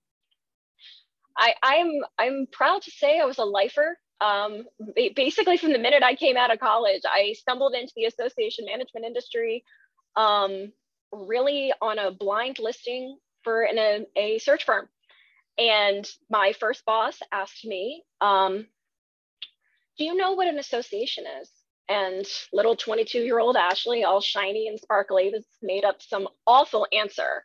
I, 1.37 1.55
I'm 1.62 1.91
I'm 2.19 2.47
proud 2.51 2.83
to 2.83 2.91
say 2.91 3.21
I 3.21 3.25
was 3.25 3.39
a 3.39 3.45
lifer. 3.45 3.99
Um, 4.21 4.65
basically, 5.17 5.57
from 5.57 5.73
the 5.73 5.79
minute 5.79 6.03
I 6.03 6.15
came 6.15 6.37
out 6.37 6.53
of 6.53 6.61
college, 6.61 7.03
I 7.05 7.35
stumbled 7.39 7.75
into 7.75 7.93
the 7.97 8.05
association 8.05 8.67
management 8.67 9.05
industry, 9.05 9.65
um, 10.17 10.73
really 11.12 11.73
on 11.83 11.99
a 11.99 12.12
blind 12.12 12.59
listing 12.61 13.19
for 13.43 13.62
an, 13.62 13.79
a, 13.79 14.07
a 14.17 14.39
search 14.39 14.65
firm. 14.65 14.89
And 15.59 16.09
my 16.31 16.53
first 16.59 16.85
boss 16.85 17.19
asked 17.33 17.65
me, 17.65 18.05
um, 18.21 18.67
"Do 19.99 20.05
you 20.05 20.15
know 20.15 20.33
what 20.33 20.49
an 20.49 20.59
association 20.59 21.25
is?" 21.41 21.51
And 21.89 22.27
little 22.53 22.77
22 22.77 23.21
year 23.21 23.41
old 23.41 23.57
Ashley, 23.57 24.05
all 24.05 24.21
shiny 24.21 24.69
and 24.69 24.79
sparkly, 24.79 25.31
just 25.33 25.49
made 25.62 25.85
up 25.85 26.01
some 26.01 26.29
awful 26.47 26.87
answer. 26.93 27.45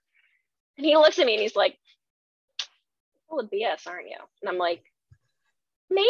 And 0.77 0.85
he 0.85 0.95
looks 0.95 1.19
at 1.19 1.25
me 1.25 1.33
and 1.33 1.41
he's 1.41 1.55
like, 1.55 1.77
full 3.29 3.39
of 3.39 3.49
BS, 3.49 3.87
aren't 3.87 4.09
you? 4.09 4.17
And 4.41 4.49
I'm 4.49 4.57
like, 4.57 4.83
maybe. 5.89 6.07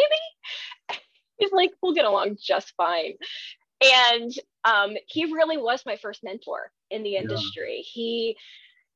He's 1.38 1.52
like, 1.52 1.70
we'll 1.80 1.94
get 1.94 2.04
along 2.04 2.36
just 2.42 2.74
fine. 2.76 3.14
And 3.80 4.32
um, 4.64 4.96
he 5.06 5.32
really 5.32 5.56
was 5.56 5.86
my 5.86 5.96
first 5.96 6.24
mentor 6.24 6.72
in 6.90 7.04
the 7.04 7.16
industry. 7.16 7.76
Yeah. 7.76 7.92
He 7.92 8.36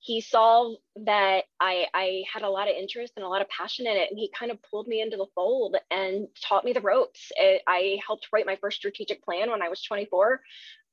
he 0.02 0.20
saw 0.20 0.74
that 0.96 1.44
I, 1.60 1.86
I 1.94 2.24
had 2.32 2.42
a 2.42 2.50
lot 2.50 2.68
of 2.68 2.74
interest 2.74 3.12
and 3.14 3.24
a 3.24 3.28
lot 3.28 3.40
of 3.40 3.48
passion 3.48 3.86
in 3.86 3.96
it, 3.96 4.10
and 4.10 4.18
he 4.18 4.32
kind 4.36 4.50
of 4.50 4.58
pulled 4.68 4.88
me 4.88 5.00
into 5.00 5.16
the 5.16 5.28
fold 5.32 5.76
and 5.92 6.26
taught 6.42 6.64
me 6.64 6.72
the 6.72 6.80
ropes. 6.80 7.30
It, 7.36 7.62
I 7.68 7.98
helped 8.04 8.26
write 8.32 8.44
my 8.44 8.56
first 8.56 8.78
strategic 8.78 9.22
plan 9.22 9.48
when 9.48 9.62
I 9.62 9.68
was 9.68 9.80
24. 9.80 10.40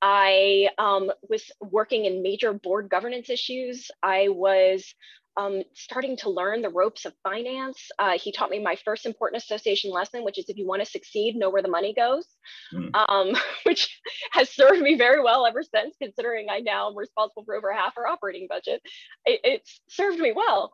I 0.03 0.69
um, 0.77 1.12
was 1.27 1.51
working 1.59 2.05
in 2.05 2.21
major 2.21 2.53
board 2.53 2.88
governance 2.88 3.31
issues. 3.31 3.89
I 4.03 4.27
was 4.29 4.93
um, 5.39 5.63
starting 5.74 6.17
to 6.17 6.29
learn 6.29 6.62
the 6.62 6.69
ropes 6.69 7.05
of 7.05 7.13
finance. 7.24 7.89
Uh, 7.98 8.17
he 8.17 8.31
taught 8.31 8.50
me 8.50 8.60
my 8.60 8.75
first 8.84 9.05
important 9.05 9.41
association 9.41 9.89
lesson, 9.89 10.25
which 10.25 10.38
is 10.38 10.50
if 10.50 10.58
you 10.58 10.67
want 10.67 10.81
to 10.81 10.86
succeed, 10.86 11.36
know 11.36 11.50
where 11.50 11.62
the 11.62 11.69
money 11.69 11.93
goes, 11.93 12.25
mm. 12.74 12.89
um, 12.93 13.34
which 13.63 14.01
has 14.31 14.50
served 14.50 14.81
me 14.81 14.98
very 14.98 15.24
well 15.24 15.46
ever 15.46 15.63
since, 15.63 15.96
considering 16.01 16.48
I 16.50 16.60
now 16.60 16.89
am 16.89 16.98
responsible 16.98 17.46
for 17.46 17.55
over 17.55 17.72
half 17.72 17.98
our 17.98 18.05
operating 18.05 18.48
budget. 18.50 18.81
It, 19.25 19.39
it's 19.46 19.81
served 19.88 20.19
me 20.19 20.34
well. 20.36 20.74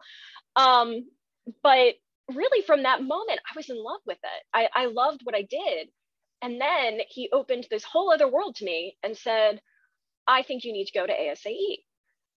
Um, 0.55 1.09
but 1.61 1.93
really, 2.33 2.63
from 2.65 2.83
that 2.83 3.03
moment, 3.03 3.39
I 3.47 3.53
was 3.55 3.69
in 3.69 3.77
love 3.77 4.01
with 4.07 4.17
it. 4.23 4.43
I, 4.51 4.67
I 4.73 4.85
loved 4.87 5.21
what 5.23 5.35
I 5.35 5.43
did. 5.43 5.89
And 6.41 6.59
then 6.59 6.99
he 7.07 7.29
opened 7.31 7.67
this 7.69 7.83
whole 7.83 8.11
other 8.11 8.27
world 8.27 8.55
to 8.55 8.65
me 8.65 8.97
and 9.03 9.15
said, 9.15 9.61
I 10.27 10.41
think 10.41 10.63
you 10.63 10.73
need 10.73 10.85
to 10.85 10.99
go 10.99 11.05
to 11.05 11.13
ASAE. 11.13 11.84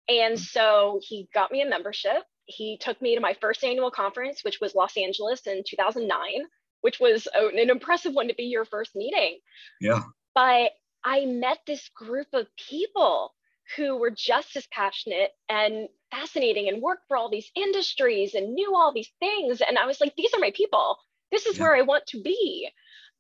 And 0.09 0.39
so 0.39 1.01
he 1.03 1.29
got 1.35 1.53
me 1.53 1.63
a 1.63 1.69
membership. 1.69 2.23
He 2.47 2.79
took 2.79 3.01
me 3.03 3.15
to 3.15 3.21
my 3.21 3.37
first 3.41 3.63
annual 3.63 3.91
conference, 3.91 4.43
which 4.43 4.59
was 4.61 4.75
Los 4.75 4.97
Angeles 4.97 5.47
in 5.47 5.63
2009, 5.69 6.47
which 6.81 6.99
was 6.99 7.29
an 7.35 7.71
impressive 7.71 8.15
one 8.15 8.29
to 8.29 8.35
be 8.35 8.45
your 8.45 8.65
first 8.65 8.97
meeting. 8.97 9.39
Yeah. 9.81 10.03
But 10.35 10.73
I 11.05 11.27
met 11.27 11.59
this 11.67 11.91
group 11.95 12.29
of 12.33 12.47
people 12.57 13.35
who 13.77 13.99
were 13.99 14.11
just 14.11 14.57
as 14.57 14.67
passionate 14.69 15.31
and 15.49 15.89
fascinating 16.11 16.69
and 16.69 16.81
worked 16.81 17.07
for 17.07 17.17
all 17.17 17.29
these 17.29 17.51
industries 17.55 18.35
and 18.35 18.55
knew 18.55 18.75
all 18.75 18.95
these 18.95 19.11
things. 19.21 19.61
And 19.61 19.79
I 19.79 19.87
was 19.87 20.01
like, 20.01 20.15
these 20.17 20.33
are 20.35 20.41
my 20.41 20.53
people. 20.53 20.97
This 21.31 21.45
is 21.45 21.59
yeah. 21.59 21.65
where 21.65 21.77
I 21.77 21.83
want 21.83 22.07
to 22.09 22.23
be. 22.23 22.71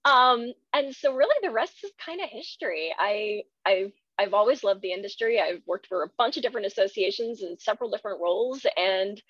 Um, 0.04 0.52
and 0.72 0.94
so 0.94 1.14
really 1.14 1.36
the 1.42 1.52
rest 1.52 1.74
is 1.84 1.90
kind 2.04 2.20
of 2.20 2.28
history. 2.30 2.94
I 2.98 3.42
I've 3.66 3.92
I've 4.18 4.34
always 4.34 4.64
loved 4.64 4.82
the 4.82 4.92
industry. 4.92 5.40
I've 5.40 5.62
worked 5.66 5.86
for 5.86 6.02
a 6.02 6.10
bunch 6.18 6.36
of 6.36 6.42
different 6.42 6.66
associations 6.66 7.42
in 7.42 7.58
several 7.58 7.90
different 7.90 8.20
roles, 8.20 8.66
and 8.76 9.20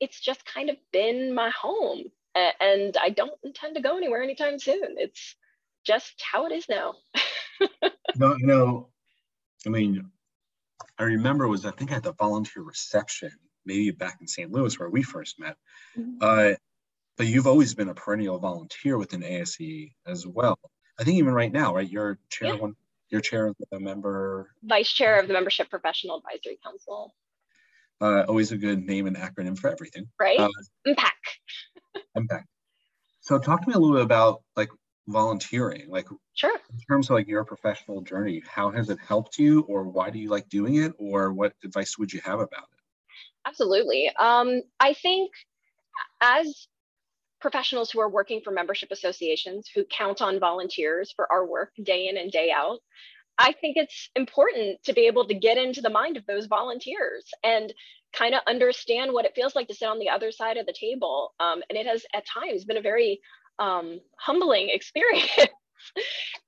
it's 0.00 0.20
just 0.20 0.44
kind 0.44 0.70
of 0.70 0.76
been 0.92 1.34
my 1.34 1.50
home. 1.50 2.04
And 2.34 2.96
I 2.96 3.10
don't 3.10 3.32
intend 3.42 3.74
to 3.74 3.82
go 3.82 3.96
anywhere 3.96 4.22
anytime 4.22 4.60
soon. 4.60 4.94
It's 4.96 5.34
just 5.84 6.22
how 6.30 6.46
it 6.46 6.52
is 6.52 6.66
now. 6.68 6.94
no, 8.16 8.36
no. 8.38 8.88
I 9.66 9.70
mean, 9.70 10.10
I 10.98 11.04
remember 11.04 11.44
it 11.44 11.48
was 11.48 11.66
I 11.66 11.72
think 11.72 11.90
at 11.90 12.04
the 12.04 12.12
volunteer 12.12 12.62
reception, 12.62 13.32
maybe 13.64 13.90
back 13.90 14.18
in 14.20 14.28
St. 14.28 14.52
Louis 14.52 14.78
where 14.78 14.90
we 14.90 15.02
first 15.02 15.40
met. 15.40 15.56
Mm-hmm. 15.98 16.18
Uh, 16.20 16.54
but 17.16 17.26
you've 17.26 17.48
always 17.48 17.74
been 17.74 17.88
a 17.88 17.94
perennial 17.94 18.38
volunteer 18.38 18.96
within 18.96 19.22
ASAE 19.22 19.92
as 20.06 20.24
well. 20.24 20.58
I 21.00 21.04
think 21.04 21.18
even 21.18 21.34
right 21.34 21.52
now, 21.52 21.74
right? 21.74 21.88
You're 21.88 22.18
chair 22.30 22.54
yeah. 22.54 22.60
one, 22.60 22.76
you're 23.10 23.20
chair 23.20 23.46
of 23.46 23.56
the 23.70 23.80
member, 23.80 24.50
vice 24.62 24.90
chair 24.90 25.20
of 25.20 25.28
the 25.28 25.32
Membership 25.32 25.70
Professional 25.70 26.18
Advisory 26.18 26.58
Council. 26.64 27.14
Uh, 28.00 28.22
always 28.28 28.52
a 28.52 28.56
good 28.56 28.86
name 28.86 29.06
and 29.06 29.16
acronym 29.16 29.58
for 29.58 29.70
everything, 29.70 30.08
right? 30.20 30.38
Uh, 30.38 30.48
MPAC. 30.86 31.10
MPAC. 32.16 32.44
So 33.20 33.38
talk 33.38 33.62
to 33.62 33.68
me 33.68 33.74
a 33.74 33.78
little 33.78 33.96
bit 33.96 34.04
about 34.04 34.42
like 34.56 34.68
volunteering 35.08 35.88
like 35.88 36.06
sure 36.34 36.54
in 36.70 36.78
terms 36.80 37.08
of 37.08 37.14
like 37.14 37.26
your 37.26 37.42
professional 37.42 38.02
journey 38.02 38.42
how 38.46 38.70
has 38.70 38.90
it 38.90 38.98
helped 39.00 39.38
you 39.38 39.62
or 39.62 39.84
why 39.84 40.10
do 40.10 40.18
you 40.18 40.28
like 40.28 40.46
doing 40.50 40.76
it 40.76 40.92
or 40.98 41.32
what 41.32 41.54
advice 41.64 41.96
would 41.98 42.12
you 42.12 42.20
have 42.22 42.40
about 42.40 42.64
it 42.72 42.78
absolutely 43.46 44.10
um, 44.18 44.60
i 44.80 44.92
think 44.92 45.30
as 46.20 46.68
professionals 47.40 47.90
who 47.90 48.00
are 48.00 48.08
working 48.08 48.40
for 48.42 48.50
membership 48.50 48.90
associations 48.90 49.68
who 49.74 49.84
count 49.84 50.20
on 50.20 50.40
volunteers 50.40 51.12
for 51.14 51.30
our 51.32 51.46
work 51.46 51.72
day 51.82 52.08
in 52.08 52.16
and 52.16 52.32
day 52.32 52.50
out 52.54 52.78
i 53.38 53.52
think 53.52 53.76
it's 53.76 54.10
important 54.16 54.82
to 54.84 54.92
be 54.92 55.06
able 55.06 55.26
to 55.26 55.34
get 55.34 55.58
into 55.58 55.80
the 55.80 55.90
mind 55.90 56.16
of 56.16 56.26
those 56.26 56.46
volunteers 56.46 57.26
and 57.44 57.72
kind 58.12 58.34
of 58.34 58.40
understand 58.46 59.12
what 59.12 59.26
it 59.26 59.34
feels 59.34 59.54
like 59.54 59.68
to 59.68 59.74
sit 59.74 59.88
on 59.88 59.98
the 59.98 60.08
other 60.08 60.32
side 60.32 60.56
of 60.56 60.66
the 60.66 60.74
table 60.78 61.34
um, 61.40 61.62
and 61.68 61.78
it 61.78 61.86
has 61.86 62.04
at 62.14 62.26
times 62.26 62.64
been 62.64 62.78
a 62.78 62.82
very 62.82 63.20
um, 63.58 64.00
humbling 64.18 64.68
experience. 64.72 65.30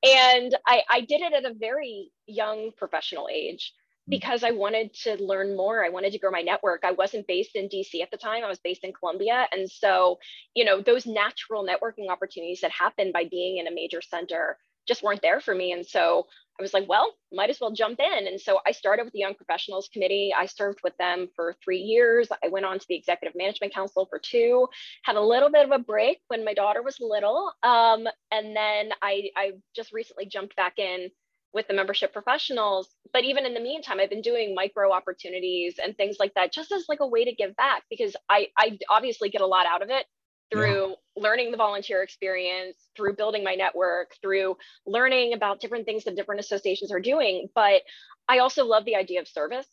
and 0.03 0.57
I, 0.67 0.83
I 0.89 1.01
did 1.01 1.21
it 1.21 1.33
at 1.33 1.45
a 1.45 1.55
very 1.55 2.11
young 2.27 2.71
professional 2.77 3.29
age. 3.33 3.73
Because 4.09 4.43
I 4.43 4.51
wanted 4.51 4.93
to 5.03 5.17
learn 5.17 5.57
more. 5.57 5.85
I 5.85 5.89
wanted 5.89 6.13
to 6.13 6.19
grow 6.19 6.31
my 6.31 6.43
network. 6.43 6.83
I 6.85 6.93
wasn't 6.93 7.27
based 7.27 7.55
in 7.55 7.69
DC 7.69 8.03
at 8.03 8.11
the 8.11 8.17
time, 8.17 8.45
I 8.45 8.49
was 8.49 8.59
based 8.59 8.85
in 8.85 8.93
Columbia. 8.93 9.47
And 9.53 9.71
so, 9.71 10.19
you 10.55 10.65
know, 10.65 10.81
those 10.81 11.07
natural 11.07 11.65
networking 11.65 12.11
opportunities 12.11 12.61
that 12.63 12.73
happen 12.73 13.13
by 13.13 13.25
being 13.31 13.59
in 13.59 13.67
a 13.67 13.75
major 13.75 14.01
center 14.03 14.59
just 14.89 15.03
weren't 15.03 15.23
there 15.23 15.41
for 15.41 15.55
me. 15.55 15.73
And 15.73 15.87
so 15.87 16.27
I 16.59 16.63
was 16.63 16.75
like, 16.75 16.89
well, 16.89 17.15
might 17.33 17.49
as 17.49 17.59
well 17.61 17.71
jump 17.71 18.01
in. 18.01 18.27
And 18.27 18.41
so 18.41 18.59
I 18.67 18.73
started 18.73 19.05
with 19.05 19.13
the 19.13 19.21
Young 19.21 19.35
Professionals 19.35 19.89
Committee. 19.93 20.33
I 20.37 20.47
served 20.47 20.81
with 20.83 20.97
them 20.99 21.29
for 21.37 21.55
three 21.63 21.79
years. 21.79 22.29
I 22.43 22.49
went 22.49 22.67
on 22.67 22.79
to 22.79 22.87
the 22.89 22.97
Executive 22.97 23.37
Management 23.37 23.73
Council 23.73 24.07
for 24.11 24.19
two, 24.19 24.69
had 25.05 25.17
a 25.17 25.21
little 25.21 25.51
bit 25.51 25.65
of 25.65 25.71
a 25.71 25.79
break 25.79 26.19
when 26.29 26.45
my 26.45 26.53
daughter 26.53 26.83
was 26.83 26.97
little. 27.01 27.53
Um, 27.63 28.07
and 28.31 28.57
then 28.57 28.91
I, 29.01 29.31
I 29.37 29.53
just 29.75 29.93
recently 29.93 30.27
jumped 30.27 30.57
back 30.57 30.79
in 30.79 31.11
with 31.53 31.67
the 31.69 31.75
membership 31.75 32.13
professionals. 32.13 32.89
But 33.13 33.25
even 33.25 33.47
in 33.47 33.55
the 33.55 33.61
meantime, 33.61 33.99
I've 34.01 34.11
been 34.11 34.23
doing 34.23 34.55
micro 34.55 34.93
opportunities 34.93 35.77
and 35.83 35.97
things 35.97 36.17
like 36.21 36.35
that, 36.35 36.53
just 36.53 36.73
as 36.73 36.85
like 36.89 37.01
a 37.01 37.07
way 37.07 37.25
to 37.25 37.35
give 37.35 37.57
back 37.57 37.83
because 37.91 38.15
I, 38.29 38.49
I 38.57 38.79
obviously 38.89 39.31
get 39.31 39.41
a 39.41 39.47
lot 39.47 39.67
out 39.67 39.83
of 39.83 39.91
it 39.91 40.07
through 40.53 40.89
yeah. 40.89 41.23
learning 41.23 41.51
the 41.51 41.57
volunteer 41.57 42.03
experience, 42.03 42.77
through 42.97 43.15
building 43.15 43.45
my 43.45 43.55
network, 43.55 44.17
through 44.21 44.57
learning 44.87 45.33
about 45.33 45.61
different 45.61 45.87
things 45.87 46.05
that 46.05 46.17
different 46.17 46.41
associations 46.41 46.93
are 46.93 47.01
doing. 47.01 47.49
But 47.55 47.83
I 48.29 48.39
also 48.39 48.65
love 48.65 48.85
the 48.85 48.97
idea 48.97 49.21
of 49.21 49.29
service 49.29 49.67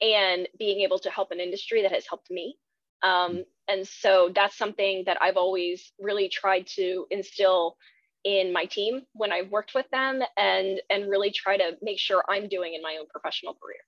and 0.00 0.48
being 0.58 0.80
able 0.80 0.98
to 0.98 1.10
help 1.10 1.30
an 1.30 1.40
industry 1.40 1.82
that 1.82 1.92
has 1.92 2.06
helped 2.06 2.30
me. 2.30 2.56
Um, 3.02 3.32
mm. 3.32 3.44
and 3.68 3.86
so 3.86 4.30
that's 4.34 4.56
something 4.56 5.04
that 5.06 5.18
I've 5.22 5.36
always 5.36 5.92
really 5.98 6.28
tried 6.28 6.66
to 6.76 7.06
instill 7.10 7.76
in 8.24 8.52
my 8.52 8.66
team 8.66 9.02
when 9.12 9.32
I've 9.32 9.50
worked 9.50 9.72
with 9.74 9.86
them 9.90 10.20
and 10.36 10.80
and 10.90 11.10
really 11.10 11.30
try 11.30 11.56
to 11.56 11.76
make 11.82 11.98
sure 11.98 12.22
I'm 12.28 12.48
doing 12.48 12.74
in 12.74 12.82
my 12.82 12.96
own 13.00 13.06
professional 13.08 13.54
career. 13.54 13.80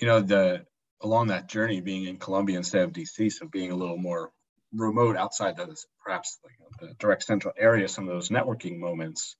You 0.00 0.06
know, 0.06 0.20
the 0.20 0.66
along 1.02 1.28
that 1.28 1.48
journey 1.48 1.80
being 1.80 2.04
in 2.04 2.16
Columbia 2.16 2.56
instead 2.56 2.82
of 2.82 2.92
DC, 2.92 3.32
so 3.32 3.46
being 3.46 3.70
a 3.70 3.76
little 3.76 3.98
more 3.98 4.32
remote 4.72 5.16
outside 5.16 5.56
those 5.56 5.86
perhaps 6.04 6.38
like 6.44 6.54
the 6.80 6.94
direct 6.98 7.22
central 7.22 7.54
area, 7.58 7.88
some 7.88 8.08
of 8.08 8.14
those 8.14 8.28
networking 8.28 8.78
moments, 8.78 9.36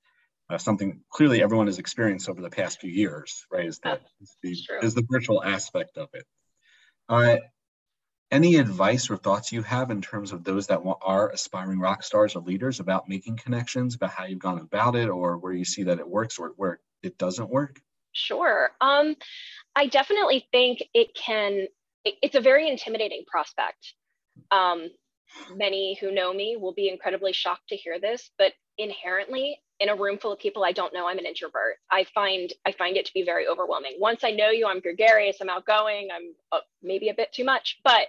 uh, 0.50 0.58
something 0.58 1.00
clearly 1.10 1.42
everyone 1.42 1.66
has 1.66 1.78
experienced 1.78 2.28
over 2.28 2.40
the 2.40 2.50
past 2.50 2.80
few 2.80 2.90
years, 2.90 3.44
right? 3.52 3.66
Is 3.66 3.78
that 3.80 4.00
is 4.20 4.36
the, 4.42 4.56
is 4.82 4.94
the 4.94 5.06
virtual 5.08 5.42
aspect 5.42 5.98
of 5.98 6.08
it. 6.14 6.24
Uh, 7.08 7.36
any 8.30 8.56
advice 8.56 9.10
or 9.10 9.16
thoughts 9.16 9.52
you 9.52 9.62
have 9.62 9.90
in 9.90 10.02
terms 10.02 10.32
of 10.32 10.44
those 10.44 10.66
that 10.66 10.80
are 11.02 11.30
aspiring 11.30 11.78
rock 11.78 12.02
stars 12.02 12.36
or 12.36 12.42
leaders 12.42 12.80
about 12.80 13.08
making 13.08 13.36
connections, 13.36 13.94
about 13.94 14.10
how 14.10 14.24
you've 14.24 14.38
gone 14.38 14.58
about 14.58 14.96
it, 14.96 15.08
or 15.08 15.38
where 15.38 15.52
you 15.52 15.64
see 15.64 15.84
that 15.84 15.98
it 15.98 16.08
works 16.08 16.38
or 16.38 16.52
where 16.56 16.80
it 17.02 17.16
doesn't 17.18 17.48
work? 17.48 17.80
Sure. 18.12 18.70
Um, 18.80 19.16
I 19.76 19.86
definitely 19.86 20.46
think 20.52 20.82
it 20.92 21.14
can. 21.14 21.66
It, 22.04 22.14
it's 22.22 22.34
a 22.34 22.40
very 22.40 22.68
intimidating 22.68 23.24
prospect. 23.26 23.94
Um, 24.50 24.88
many 25.54 25.96
who 26.00 26.12
know 26.12 26.32
me 26.32 26.56
will 26.58 26.74
be 26.74 26.88
incredibly 26.88 27.32
shocked 27.32 27.68
to 27.68 27.76
hear 27.76 27.98
this, 28.00 28.30
but 28.38 28.52
inherently 28.76 29.58
in 29.80 29.88
a 29.88 29.96
room 29.96 30.18
full 30.18 30.32
of 30.32 30.38
people 30.38 30.64
I 30.64 30.72
don't 30.72 30.92
know, 30.92 31.08
I'm 31.08 31.18
an 31.18 31.26
introvert. 31.26 31.76
I 31.90 32.04
find 32.14 32.52
I 32.66 32.72
find 32.72 32.96
it 32.96 33.06
to 33.06 33.14
be 33.14 33.22
very 33.22 33.46
overwhelming. 33.46 33.96
Once 33.98 34.24
I 34.24 34.30
know 34.30 34.50
you, 34.50 34.66
I'm 34.66 34.80
gregarious, 34.80 35.38
I'm 35.40 35.48
outgoing, 35.48 36.08
I'm 36.14 36.34
uh, 36.52 36.60
maybe 36.82 37.08
a 37.08 37.14
bit 37.14 37.32
too 37.32 37.44
much, 37.44 37.80
but 37.84 38.08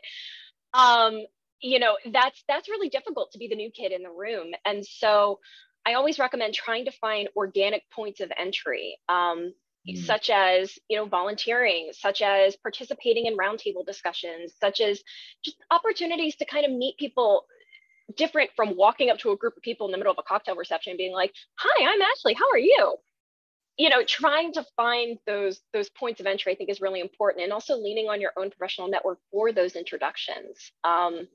um, 0.74 1.22
you 1.62 1.80
know, 1.80 1.98
that's 2.12 2.44
that's 2.48 2.70
really 2.70 2.90
difficult 2.90 3.32
to 3.32 3.38
be 3.38 3.48
the 3.48 3.56
new 3.56 3.72
kid 3.72 3.92
in 3.92 4.04
the 4.04 4.10
room. 4.10 4.52
And 4.66 4.86
so 4.86 5.40
I 5.86 5.94
always 5.94 6.20
recommend 6.20 6.54
trying 6.54 6.86
to 6.86 6.92
find 6.92 7.30
organic 7.36 7.90
points 7.92 8.22
of 8.22 8.32
entry. 8.38 8.98
Um, 9.08 9.54
mm. 9.88 9.98
such 10.06 10.30
as 10.30 10.78
you 10.90 10.98
know 10.98 11.06
volunteering 11.06 11.90
such 11.94 12.22
as 12.22 12.56
participating 12.58 13.26
in 13.26 13.38
roundtable 13.38 13.86
discussions 13.86 14.54
such 14.60 14.82
as 14.82 15.02
just 15.44 15.58
opportunities 15.72 16.36
to 16.36 16.46
kind 16.46 16.66
of 16.66 16.72
meet 16.72 16.98
people 16.98 17.46
different 18.16 18.50
from 18.56 18.76
walking 18.76 19.10
up 19.10 19.18
to 19.20 19.32
a 19.32 19.38
group 19.38 19.56
of 19.58 19.64
people 19.64 19.88
in 19.88 19.92
the 19.92 19.98
middle 19.98 20.12
of 20.12 20.18
a 20.20 20.24
cocktail 20.24 20.56
reception 20.56 20.92
and 20.92 20.98
being 20.98 21.14
like 21.14 21.34
hi 21.56 21.86
i'm 21.86 22.02
ashley. 22.02 22.34
How 22.34 22.50
are 22.52 22.58
you? 22.58 22.96
You 23.78 23.90
know 23.90 24.04
trying 24.04 24.54
to 24.54 24.66
find 24.76 25.18
those 25.26 25.62
those 25.74 25.90
points 25.90 26.20
of 26.20 26.26
entry 26.26 26.52
i 26.52 26.56
think 26.56 26.70
is 26.70 26.82
really 26.82 27.00
important 27.00 27.44
and 27.44 27.54
also 27.54 27.76
leaning 27.78 28.10
on 28.10 28.20
your 28.20 28.34
own 28.38 28.50
professional 28.50 28.90
network 28.90 29.20
for 29.32 29.52
those 29.52 29.76
introductions. 29.76 30.72
Um, 30.84 31.28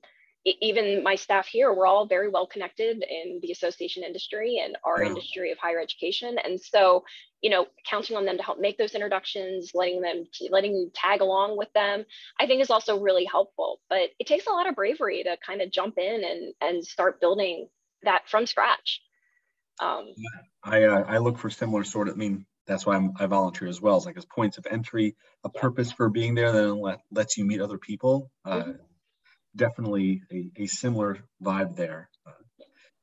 even 0.44 1.02
my 1.02 1.14
staff 1.14 1.46
here, 1.46 1.72
we're 1.72 1.86
all 1.86 2.06
very 2.06 2.28
well 2.28 2.46
connected 2.46 3.02
in 3.02 3.40
the 3.40 3.50
association 3.50 4.02
industry 4.02 4.60
and 4.62 4.76
our 4.84 5.02
yeah. 5.02 5.08
industry 5.08 5.50
of 5.50 5.58
higher 5.58 5.80
education. 5.80 6.36
And 6.42 6.60
so, 6.60 7.04
you 7.40 7.48
know, 7.48 7.66
counting 7.88 8.16
on 8.16 8.26
them 8.26 8.36
to 8.36 8.42
help 8.42 8.60
make 8.60 8.76
those 8.76 8.94
introductions, 8.94 9.70
letting 9.74 10.02
them, 10.02 10.26
letting 10.50 10.74
you 10.74 10.90
tag 10.94 11.22
along 11.22 11.56
with 11.56 11.72
them, 11.72 12.04
I 12.38 12.46
think 12.46 12.60
is 12.60 12.70
also 12.70 13.00
really 13.00 13.24
helpful. 13.24 13.80
But 13.88 14.10
it 14.18 14.26
takes 14.26 14.46
a 14.46 14.50
lot 14.50 14.68
of 14.68 14.74
bravery 14.74 15.22
to 15.22 15.36
kind 15.44 15.62
of 15.62 15.70
jump 15.70 15.96
in 15.96 16.24
and 16.24 16.54
and 16.60 16.84
start 16.84 17.20
building 17.20 17.68
that 18.02 18.28
from 18.28 18.44
scratch. 18.44 19.00
Um, 19.80 20.12
I 20.62 20.84
uh, 20.84 21.04
I 21.08 21.18
look 21.18 21.38
for 21.38 21.48
similar 21.48 21.84
sort 21.84 22.08
of. 22.08 22.14
I 22.14 22.18
mean, 22.18 22.44
that's 22.66 22.84
why 22.84 22.96
I'm, 22.96 23.12
i 23.18 23.24
volunteer 23.24 23.68
as 23.68 23.80
well. 23.80 23.96
It's 23.96 24.06
like 24.06 24.18
as 24.18 24.26
points 24.26 24.58
of 24.58 24.66
entry, 24.70 25.16
a 25.42 25.50
yeah. 25.54 25.60
purpose 25.60 25.90
for 25.90 26.10
being 26.10 26.34
there 26.34 26.52
that 26.52 26.74
let, 26.74 27.00
lets 27.10 27.38
you 27.38 27.46
meet 27.46 27.62
other 27.62 27.78
people. 27.78 28.30
Uh, 28.44 28.58
mm-hmm 28.58 28.72
definitely 29.56 30.23
a, 30.32 30.50
a 30.56 30.66
similar 30.66 31.18
vibe 31.42 31.76
there. 31.76 32.08
Uh, 32.26 32.32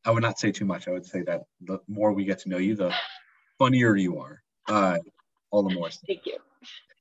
I 0.05 0.11
would 0.11 0.23
not 0.23 0.39
say 0.39 0.51
too 0.51 0.65
much. 0.65 0.87
I 0.87 0.91
would 0.91 1.05
say 1.05 1.21
that 1.23 1.43
the 1.61 1.79
more 1.87 2.13
we 2.13 2.25
get 2.25 2.39
to 2.39 2.49
know 2.49 2.57
you, 2.57 2.75
the 2.75 2.93
funnier 3.59 3.95
you 3.95 4.19
are. 4.19 4.41
Uh, 4.67 4.97
all 5.51 5.63
the 5.63 5.73
more. 5.73 5.89
Thank 6.07 6.25
you. 6.25 6.37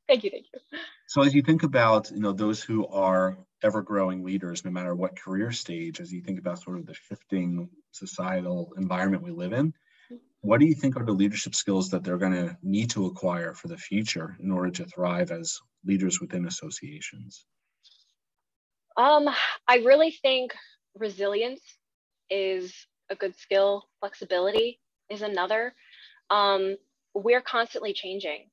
Thank 0.09 0.25
you. 0.25 0.31
Thank 0.31 0.47
you. 0.53 0.79
So 1.07 1.23
as 1.23 1.35
you 1.35 1.43
think 1.43 1.63
about, 1.63 2.11
you 2.11 2.21
know, 2.21 2.33
those 2.33 2.63
who 2.63 2.87
are 2.89 3.39
ever 3.63 3.83
growing 3.83 4.25
leaders, 4.25 4.65
no 4.65 4.71
matter 4.71 4.95
what 4.95 5.19
career 5.19 5.53
stage, 5.53 6.01
as 6.01 6.13
you 6.13 6.21
think 6.21 6.39
about 6.39 6.63
sort 6.63 6.79
of 6.79 6.87
the 6.87 6.95
shifting 6.95 7.69
societal 7.93 8.73
environment 8.77 9.23
we 9.23 9.31
live 9.31 9.53
in, 9.53 9.73
what 10.41 10.59
do 10.59 10.67
you 10.67 10.75
think 10.75 10.97
are 10.97 11.05
the 11.05 11.13
leadership 11.13 11.55
skills 11.55 11.91
that 11.91 12.03
they're 12.03 12.19
going 12.19 12.33
to 12.33 12.57
need 12.63 12.91
to 12.91 13.07
acquire 13.07 13.55
for 13.55 13.69
the 13.69 13.77
future 13.77 14.37
in 14.41 14.51
order 14.51 14.71
to 14.71 14.85
thrive 14.85 15.31
as 15.31 15.61
leaders 15.85 16.21
within 16.21 16.47
associations? 16.47 17.45
Um, 19.01 19.31
I 19.67 19.77
really 19.77 20.11
think 20.11 20.55
resilience 20.95 21.63
is 22.29 22.75
a 23.09 23.17
good 23.17 23.35
skill. 23.39 23.89
Flexibility 24.01 24.79
is 25.09 25.23
another. 25.23 25.75
Um, 26.29 26.77
we're 27.15 27.41
constantly 27.41 27.95
changing 27.95 28.51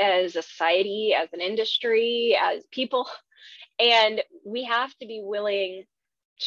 as 0.00 0.34
a 0.34 0.42
society, 0.42 1.12
as 1.14 1.28
an 1.34 1.42
industry, 1.42 2.38
as 2.42 2.64
people, 2.72 3.06
and 3.78 4.22
we 4.46 4.64
have 4.64 4.96
to 4.96 5.06
be 5.06 5.20
willing 5.22 5.84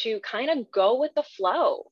to 0.02 0.18
kind 0.20 0.50
of 0.50 0.72
go 0.72 0.98
with 0.98 1.12
the 1.14 1.22
flow. 1.22 1.84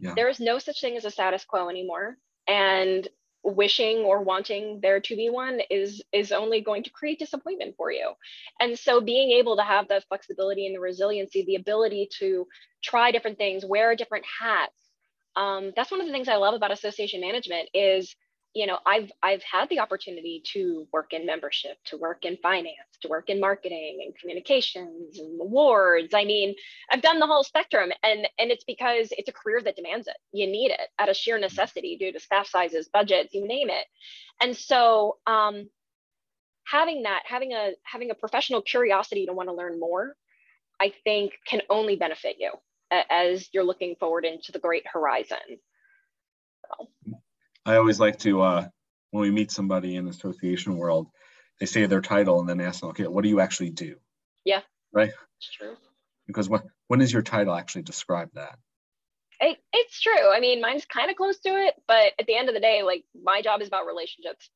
Yeah. 0.00 0.14
There 0.16 0.28
is 0.28 0.40
no 0.40 0.58
such 0.58 0.80
thing 0.80 0.96
as 0.96 1.04
a 1.04 1.10
status 1.12 1.44
quo 1.44 1.68
anymore. 1.68 2.16
And 2.48 3.06
wishing 3.44 3.98
or 3.98 4.22
wanting 4.22 4.80
there 4.82 5.00
to 5.00 5.16
be 5.16 5.30
one 5.30 5.60
is 5.70 6.02
is 6.12 6.32
only 6.32 6.60
going 6.60 6.82
to 6.84 6.90
create 6.90 7.18
disappointment 7.18 7.74
for 7.76 7.90
you. 7.92 8.12
And 8.60 8.78
so 8.78 9.00
being 9.00 9.32
able 9.32 9.56
to 9.56 9.62
have 9.62 9.88
the 9.88 10.02
flexibility 10.08 10.66
and 10.66 10.76
the 10.76 10.80
resiliency 10.80 11.44
the 11.44 11.56
ability 11.56 12.08
to 12.18 12.46
try 12.82 13.10
different 13.12 13.38
things 13.38 13.64
wear 13.64 13.96
different 13.96 14.24
hats 14.40 14.72
um, 15.36 15.72
that's 15.76 15.90
one 15.90 16.00
of 16.00 16.06
the 16.06 16.12
things 16.12 16.28
i 16.28 16.36
love 16.36 16.54
about 16.54 16.72
association 16.72 17.20
management 17.20 17.68
is 17.74 18.14
you 18.54 18.66
know 18.66 18.78
i've 18.86 19.10
i've 19.22 19.42
had 19.42 19.68
the 19.68 19.78
opportunity 19.78 20.42
to 20.44 20.86
work 20.92 21.12
in 21.12 21.24
membership 21.26 21.76
to 21.84 21.96
work 21.96 22.24
in 22.24 22.36
finance 22.42 22.74
to 23.00 23.08
work 23.08 23.30
in 23.30 23.40
marketing 23.40 24.02
and 24.04 24.16
communications 24.18 25.18
and 25.18 25.40
awards. 25.40 26.12
I 26.14 26.24
mean 26.24 26.54
i've 26.90 27.02
done 27.02 27.20
the 27.20 27.26
whole 27.26 27.44
spectrum 27.44 27.90
and 28.02 28.26
and 28.38 28.50
it's 28.50 28.64
because 28.64 29.08
it's 29.12 29.28
a 29.28 29.32
career 29.32 29.60
that 29.62 29.76
demands 29.76 30.06
it. 30.06 30.16
You 30.32 30.46
need 30.46 30.70
it 30.70 30.80
at 30.98 31.08
a 31.08 31.14
sheer 31.14 31.38
necessity 31.38 31.96
due 31.98 32.12
to 32.12 32.20
staff 32.20 32.46
sizes 32.46 32.88
budgets 32.92 33.34
you 33.34 33.46
name 33.46 33.70
it. 33.70 33.86
And 34.40 34.56
so 34.56 35.18
um 35.26 35.68
having 36.66 37.02
that 37.04 37.22
having 37.24 37.52
a 37.52 37.72
having 37.84 38.10
a 38.10 38.14
professional 38.14 38.62
curiosity 38.62 39.26
to 39.26 39.32
want 39.32 39.48
to 39.48 39.54
learn 39.54 39.80
more 39.80 40.14
i 40.80 40.92
think 41.04 41.32
can 41.46 41.60
only 41.68 41.96
benefit 41.96 42.36
you 42.38 42.52
as 42.90 43.48
you're 43.52 43.64
looking 43.64 43.96
forward 43.96 44.24
into 44.24 44.52
the 44.52 44.58
great 44.58 44.84
horizon. 44.86 45.38
So. 46.78 46.88
I 47.66 47.76
always 47.76 48.00
like 48.00 48.18
to 48.20 48.40
uh, 48.42 48.68
when 49.10 49.22
we 49.22 49.30
meet 49.30 49.50
somebody 49.50 49.96
in 49.96 50.04
the 50.04 50.10
association 50.10 50.76
world, 50.76 51.08
they 51.58 51.66
say 51.66 51.86
their 51.86 52.00
title 52.00 52.40
and 52.40 52.48
then 52.48 52.60
ask 52.60 52.80
them, 52.80 52.90
okay, 52.90 53.06
what 53.06 53.22
do 53.22 53.28
you 53.28 53.40
actually 53.40 53.70
do? 53.70 53.96
Yeah. 54.44 54.60
Right. 54.92 55.10
It's 55.38 55.52
true. 55.52 55.76
Because 56.26 56.48
when 56.48 56.62
when 56.88 57.00
does 57.00 57.12
your 57.12 57.22
title 57.22 57.54
actually 57.54 57.82
describe 57.82 58.30
that? 58.34 58.58
It, 59.40 59.58
it's 59.72 60.00
true. 60.00 60.30
I 60.30 60.40
mean, 60.40 60.60
mine's 60.60 60.84
kind 60.84 61.10
of 61.10 61.16
close 61.16 61.38
to 61.40 61.48
it, 61.48 61.74
but 61.88 62.12
at 62.18 62.26
the 62.26 62.36
end 62.36 62.48
of 62.48 62.54
the 62.54 62.60
day, 62.60 62.82
like 62.82 63.04
my 63.20 63.40
job 63.42 63.62
is 63.62 63.68
about 63.68 63.86
relationships. 63.86 64.50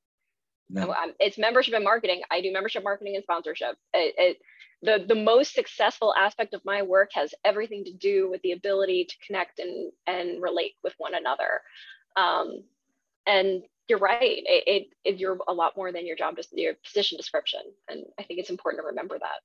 No. 0.69 0.95
It's 1.21 1.39
membership 1.39 1.75
and 1.75 1.85
marketing. 1.85 2.23
I 2.31 2.41
do 2.41 2.53
membership 2.53 2.85
marketing 2.85 3.17
and 3.17 3.23
sponsorship. 3.23 3.77
It, 3.93 4.15
it, 4.19 4.39
the 4.83 5.05
the 5.07 5.15
most 5.15 5.55
successful 5.55 6.15
aspect 6.15 6.55
of 6.55 6.65
my 6.65 6.83
work 6.83 7.11
has 7.15 7.35
everything 7.45 7.85
to 7.85 7.93
do 7.93 8.31
with 8.31 8.43
the 8.43 8.53
ability 8.53 9.07
to 9.07 9.27
connect 9.27 9.59
and 9.59 9.93
and 10.07 10.43
relate 10.43 10.73
with 10.83 10.95
one 10.99 11.15
another. 11.15 11.63
Um, 12.17 12.63
and 13.27 13.63
you're 13.89 13.99
right. 13.99 14.21
It, 14.21 14.65
it, 14.67 14.87
it, 15.05 15.21
you're 15.21 15.39
a 15.47 15.53
lot 15.53 15.77
more 15.77 15.93
than 15.93 16.07
your 16.07 16.17
job 16.17 16.37
just 16.37 16.51
your 16.53 16.75
position 16.85 17.17
description. 17.17 17.61
And 17.89 18.05
i 18.19 18.23
think 18.23 18.41
it's 18.41 18.51
important 18.51 18.83
to 18.83 18.87
remember 18.87 19.19
that. 19.19 19.41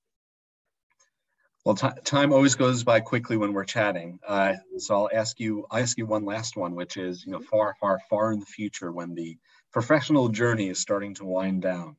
Well 1.66 1.76
time 1.76 2.32
always 2.32 2.56
goes 2.56 2.84
by 2.84 3.02
quickly 3.02 3.36
when 3.38 3.54
we're 3.54 3.66
chatting. 3.66 4.20
Uh, 4.26 4.54
so 4.78 4.96
i'll 4.96 5.10
ask 5.14 5.40
you 5.40 5.66
i'll 5.70 5.82
ask 5.82 5.98
you 5.98 6.06
one 6.06 6.26
last 6.26 6.56
one 6.56 6.76
which 6.76 6.98
is 6.98 7.26
you 7.26 7.32
know 7.32 7.42
far 7.42 7.76
far 7.80 8.00
far 8.10 8.32
in 8.32 8.40
the 8.40 8.46
future 8.46 8.92
when 8.92 9.14
the 9.14 9.38
professional 9.72 10.30
journey 10.30 10.70
is 10.70 10.80
starting 10.80 11.14
to 11.16 11.26
wind 11.26 11.62
down 11.62 11.98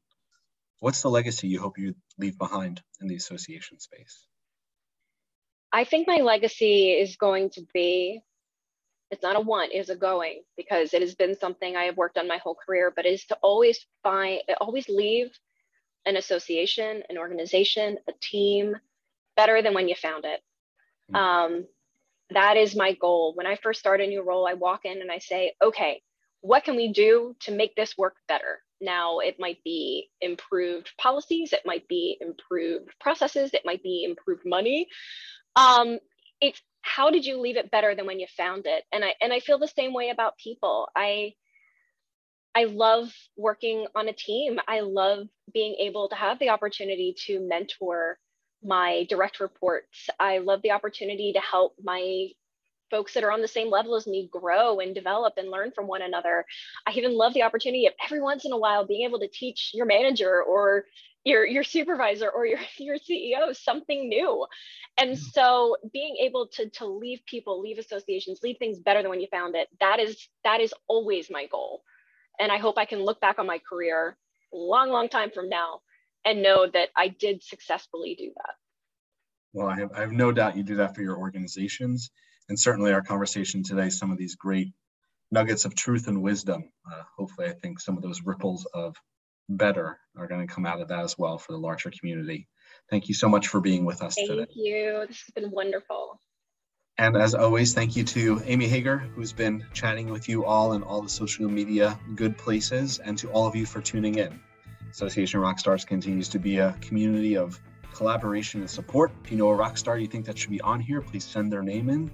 what's 0.80 1.02
the 1.02 1.10
legacy 1.10 1.46
you 1.46 1.60
hope 1.60 1.78
you 1.78 1.94
leave 2.18 2.36
behind 2.36 2.82
in 3.00 3.06
the 3.06 3.14
association 3.14 3.78
space? 3.78 4.26
I 5.72 5.84
think 5.84 6.08
my 6.08 6.16
legacy 6.16 6.90
is 6.90 7.16
going 7.16 7.50
to 7.50 7.62
be 7.72 8.22
it's 9.10 9.22
not 9.22 9.36
a 9.36 9.40
want, 9.40 9.72
it 9.72 9.78
is 9.78 9.90
a 9.90 9.96
going 9.96 10.42
because 10.56 10.94
it 10.94 11.02
has 11.02 11.14
been 11.14 11.36
something 11.38 11.76
I 11.76 11.84
have 11.84 11.96
worked 11.96 12.16
on 12.16 12.28
my 12.28 12.38
whole 12.38 12.54
career, 12.54 12.92
but 12.94 13.06
is 13.06 13.24
to 13.26 13.38
always 13.42 13.84
find, 14.02 14.40
always 14.60 14.88
leave 14.88 15.30
an 16.06 16.16
association, 16.16 17.02
an 17.08 17.18
organization, 17.18 17.98
a 18.08 18.12
team 18.20 18.76
better 19.36 19.62
than 19.62 19.74
when 19.74 19.88
you 19.88 19.94
found 19.94 20.24
it. 20.24 20.40
Mm-hmm. 21.12 21.16
Um, 21.16 21.66
that 22.30 22.56
is 22.56 22.76
my 22.76 22.92
goal. 22.94 23.34
When 23.34 23.46
I 23.46 23.56
first 23.56 23.80
start 23.80 24.00
a 24.00 24.06
new 24.06 24.22
role, 24.22 24.46
I 24.46 24.54
walk 24.54 24.84
in 24.84 25.00
and 25.00 25.10
I 25.10 25.18
say, 25.18 25.54
okay, 25.60 26.02
what 26.40 26.64
can 26.64 26.76
we 26.76 26.92
do 26.92 27.34
to 27.40 27.52
make 27.52 27.74
this 27.74 27.98
work 27.98 28.16
better? 28.28 28.62
Now, 28.80 29.18
it 29.18 29.38
might 29.38 29.62
be 29.62 30.08
improved 30.20 30.90
policies, 30.98 31.52
it 31.52 31.62
might 31.66 31.86
be 31.86 32.16
improved 32.20 32.92
processes, 32.98 33.50
it 33.52 33.62
might 33.64 33.82
be 33.82 34.04
improved 34.08 34.46
money. 34.46 34.88
Um, 35.54 35.98
it's 36.40 36.62
how 36.82 37.10
did 37.10 37.24
you 37.24 37.40
leave 37.40 37.56
it 37.56 37.70
better 37.70 37.94
than 37.94 38.06
when 38.06 38.20
you 38.20 38.26
found 38.36 38.66
it? 38.66 38.84
And 38.92 39.04
i 39.04 39.14
and 39.20 39.32
i 39.32 39.40
feel 39.40 39.58
the 39.58 39.68
same 39.68 39.92
way 39.92 40.10
about 40.10 40.38
people. 40.38 40.88
I 40.96 41.34
i 42.54 42.64
love 42.64 43.12
working 43.36 43.86
on 43.94 44.08
a 44.08 44.12
team. 44.12 44.58
I 44.66 44.80
love 44.80 45.28
being 45.52 45.76
able 45.80 46.08
to 46.08 46.14
have 46.14 46.38
the 46.38 46.50
opportunity 46.50 47.14
to 47.26 47.40
mentor 47.40 48.18
my 48.62 49.06
direct 49.08 49.40
reports. 49.40 50.08
I 50.18 50.38
love 50.38 50.62
the 50.62 50.72
opportunity 50.72 51.32
to 51.32 51.40
help 51.40 51.74
my 51.82 52.28
folks 52.90 53.14
that 53.14 53.22
are 53.22 53.32
on 53.32 53.40
the 53.40 53.48
same 53.48 53.70
level 53.70 53.94
as 53.94 54.06
me 54.06 54.28
grow 54.30 54.80
and 54.80 54.94
develop 54.94 55.34
and 55.36 55.50
learn 55.50 55.70
from 55.70 55.86
one 55.86 56.02
another. 56.02 56.44
I 56.86 56.92
even 56.92 57.16
love 57.16 57.34
the 57.34 57.44
opportunity 57.44 57.86
of 57.86 57.94
every 58.04 58.20
once 58.20 58.44
in 58.44 58.52
a 58.52 58.58
while 58.58 58.84
being 58.84 59.06
able 59.06 59.20
to 59.20 59.28
teach 59.28 59.70
your 59.72 59.86
manager 59.86 60.42
or 60.42 60.84
your 61.24 61.46
your 61.46 61.64
supervisor 61.64 62.28
or 62.28 62.46
your 62.46 62.60
your 62.78 62.96
CEO 62.96 63.54
something 63.54 64.08
new. 64.08 64.46
And 64.98 65.12
mm-hmm. 65.12 65.22
so 65.32 65.76
being 65.92 66.16
able 66.20 66.48
to 66.54 66.68
to 66.70 66.86
leave 66.86 67.20
people, 67.26 67.60
leave 67.60 67.78
associations, 67.78 68.40
leave 68.42 68.56
things 68.58 68.78
better 68.78 69.02
than 69.02 69.10
when 69.10 69.20
you 69.20 69.28
found 69.30 69.54
it, 69.56 69.68
that 69.80 70.00
is 70.00 70.28
that 70.44 70.60
is 70.60 70.74
always 70.88 71.30
my 71.30 71.46
goal. 71.46 71.82
And 72.38 72.50
I 72.50 72.58
hope 72.58 72.78
I 72.78 72.86
can 72.86 73.00
look 73.00 73.20
back 73.20 73.38
on 73.38 73.46
my 73.46 73.60
career 73.68 74.16
long 74.52 74.90
long 74.90 75.08
time 75.08 75.30
from 75.30 75.48
now 75.48 75.80
and 76.24 76.42
know 76.42 76.66
that 76.72 76.88
I 76.96 77.08
did 77.08 77.42
successfully 77.42 78.14
do 78.18 78.32
that. 78.36 78.54
Well, 79.52 79.68
I 79.68 79.78
have, 79.80 79.92
I 79.92 80.00
have 80.00 80.12
no 80.12 80.32
doubt 80.32 80.56
you 80.56 80.62
do 80.62 80.76
that 80.76 80.94
for 80.94 81.02
your 81.02 81.16
organizations 81.16 82.10
and 82.48 82.58
certainly 82.58 82.92
our 82.92 83.02
conversation 83.02 83.62
today 83.62 83.88
some 83.88 84.10
of 84.10 84.18
these 84.18 84.36
great 84.36 84.72
nuggets 85.30 85.64
of 85.64 85.74
truth 85.74 86.08
and 86.08 86.22
wisdom. 86.22 86.64
Uh, 86.90 87.02
hopefully, 87.16 87.48
I 87.48 87.52
think 87.52 87.80
some 87.80 87.96
of 87.96 88.02
those 88.02 88.22
ripples 88.22 88.66
of 88.74 88.96
better 89.50 89.98
are 90.16 90.26
going 90.26 90.46
to 90.46 90.52
come 90.52 90.66
out 90.66 90.80
of 90.80 90.88
that 90.88 91.00
as 91.00 91.18
well 91.18 91.38
for 91.38 91.52
the 91.52 91.58
larger 91.58 91.90
community. 91.90 92.48
Thank 92.88 93.08
you 93.08 93.14
so 93.14 93.28
much 93.28 93.48
for 93.48 93.60
being 93.60 93.84
with 93.84 94.02
us 94.02 94.14
thank 94.14 94.28
today. 94.28 94.44
Thank 94.44 94.56
you. 94.56 95.04
This 95.08 95.22
has 95.22 95.30
been 95.34 95.50
wonderful. 95.50 96.20
And 96.98 97.16
as 97.16 97.34
always, 97.34 97.72
thank 97.72 97.96
you 97.96 98.04
to 98.04 98.42
Amy 98.44 98.66
Hager, 98.66 98.98
who's 98.98 99.32
been 99.32 99.64
chatting 99.72 100.10
with 100.10 100.28
you 100.28 100.44
all 100.44 100.74
in 100.74 100.82
all 100.82 101.00
the 101.00 101.08
social 101.08 101.48
media 101.48 101.98
good 102.14 102.36
places, 102.36 102.98
and 102.98 103.16
to 103.18 103.30
all 103.30 103.46
of 103.46 103.56
you 103.56 103.64
for 103.64 103.80
tuning 103.80 104.16
in. 104.16 104.38
Association 104.90 105.40
Rockstars 105.40 105.86
continues 105.86 106.28
to 106.30 106.38
be 106.38 106.58
a 106.58 106.76
community 106.80 107.36
of 107.36 107.58
collaboration 107.94 108.60
and 108.60 108.68
support. 108.68 109.12
If 109.24 109.30
you 109.30 109.38
know 109.38 109.48
a 109.48 109.54
rock 109.54 109.78
star 109.78 109.98
you 109.98 110.08
think 110.08 110.26
that 110.26 110.36
should 110.36 110.50
be 110.50 110.60
on 110.60 110.80
here, 110.80 111.00
please 111.00 111.24
send 111.24 111.52
their 111.52 111.62
name 111.62 111.88
in. 111.88 112.10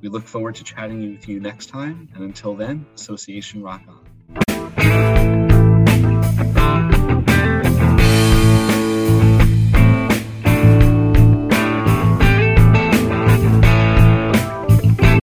We 0.00 0.08
look 0.08 0.24
forward 0.24 0.54
to 0.54 0.64
chatting 0.64 1.12
with 1.12 1.28
you 1.28 1.40
next 1.40 1.66
time. 1.66 2.08
And 2.14 2.24
until 2.24 2.54
then, 2.54 2.86
Association 2.94 3.62
Rock 3.62 3.82
On. 3.88 5.39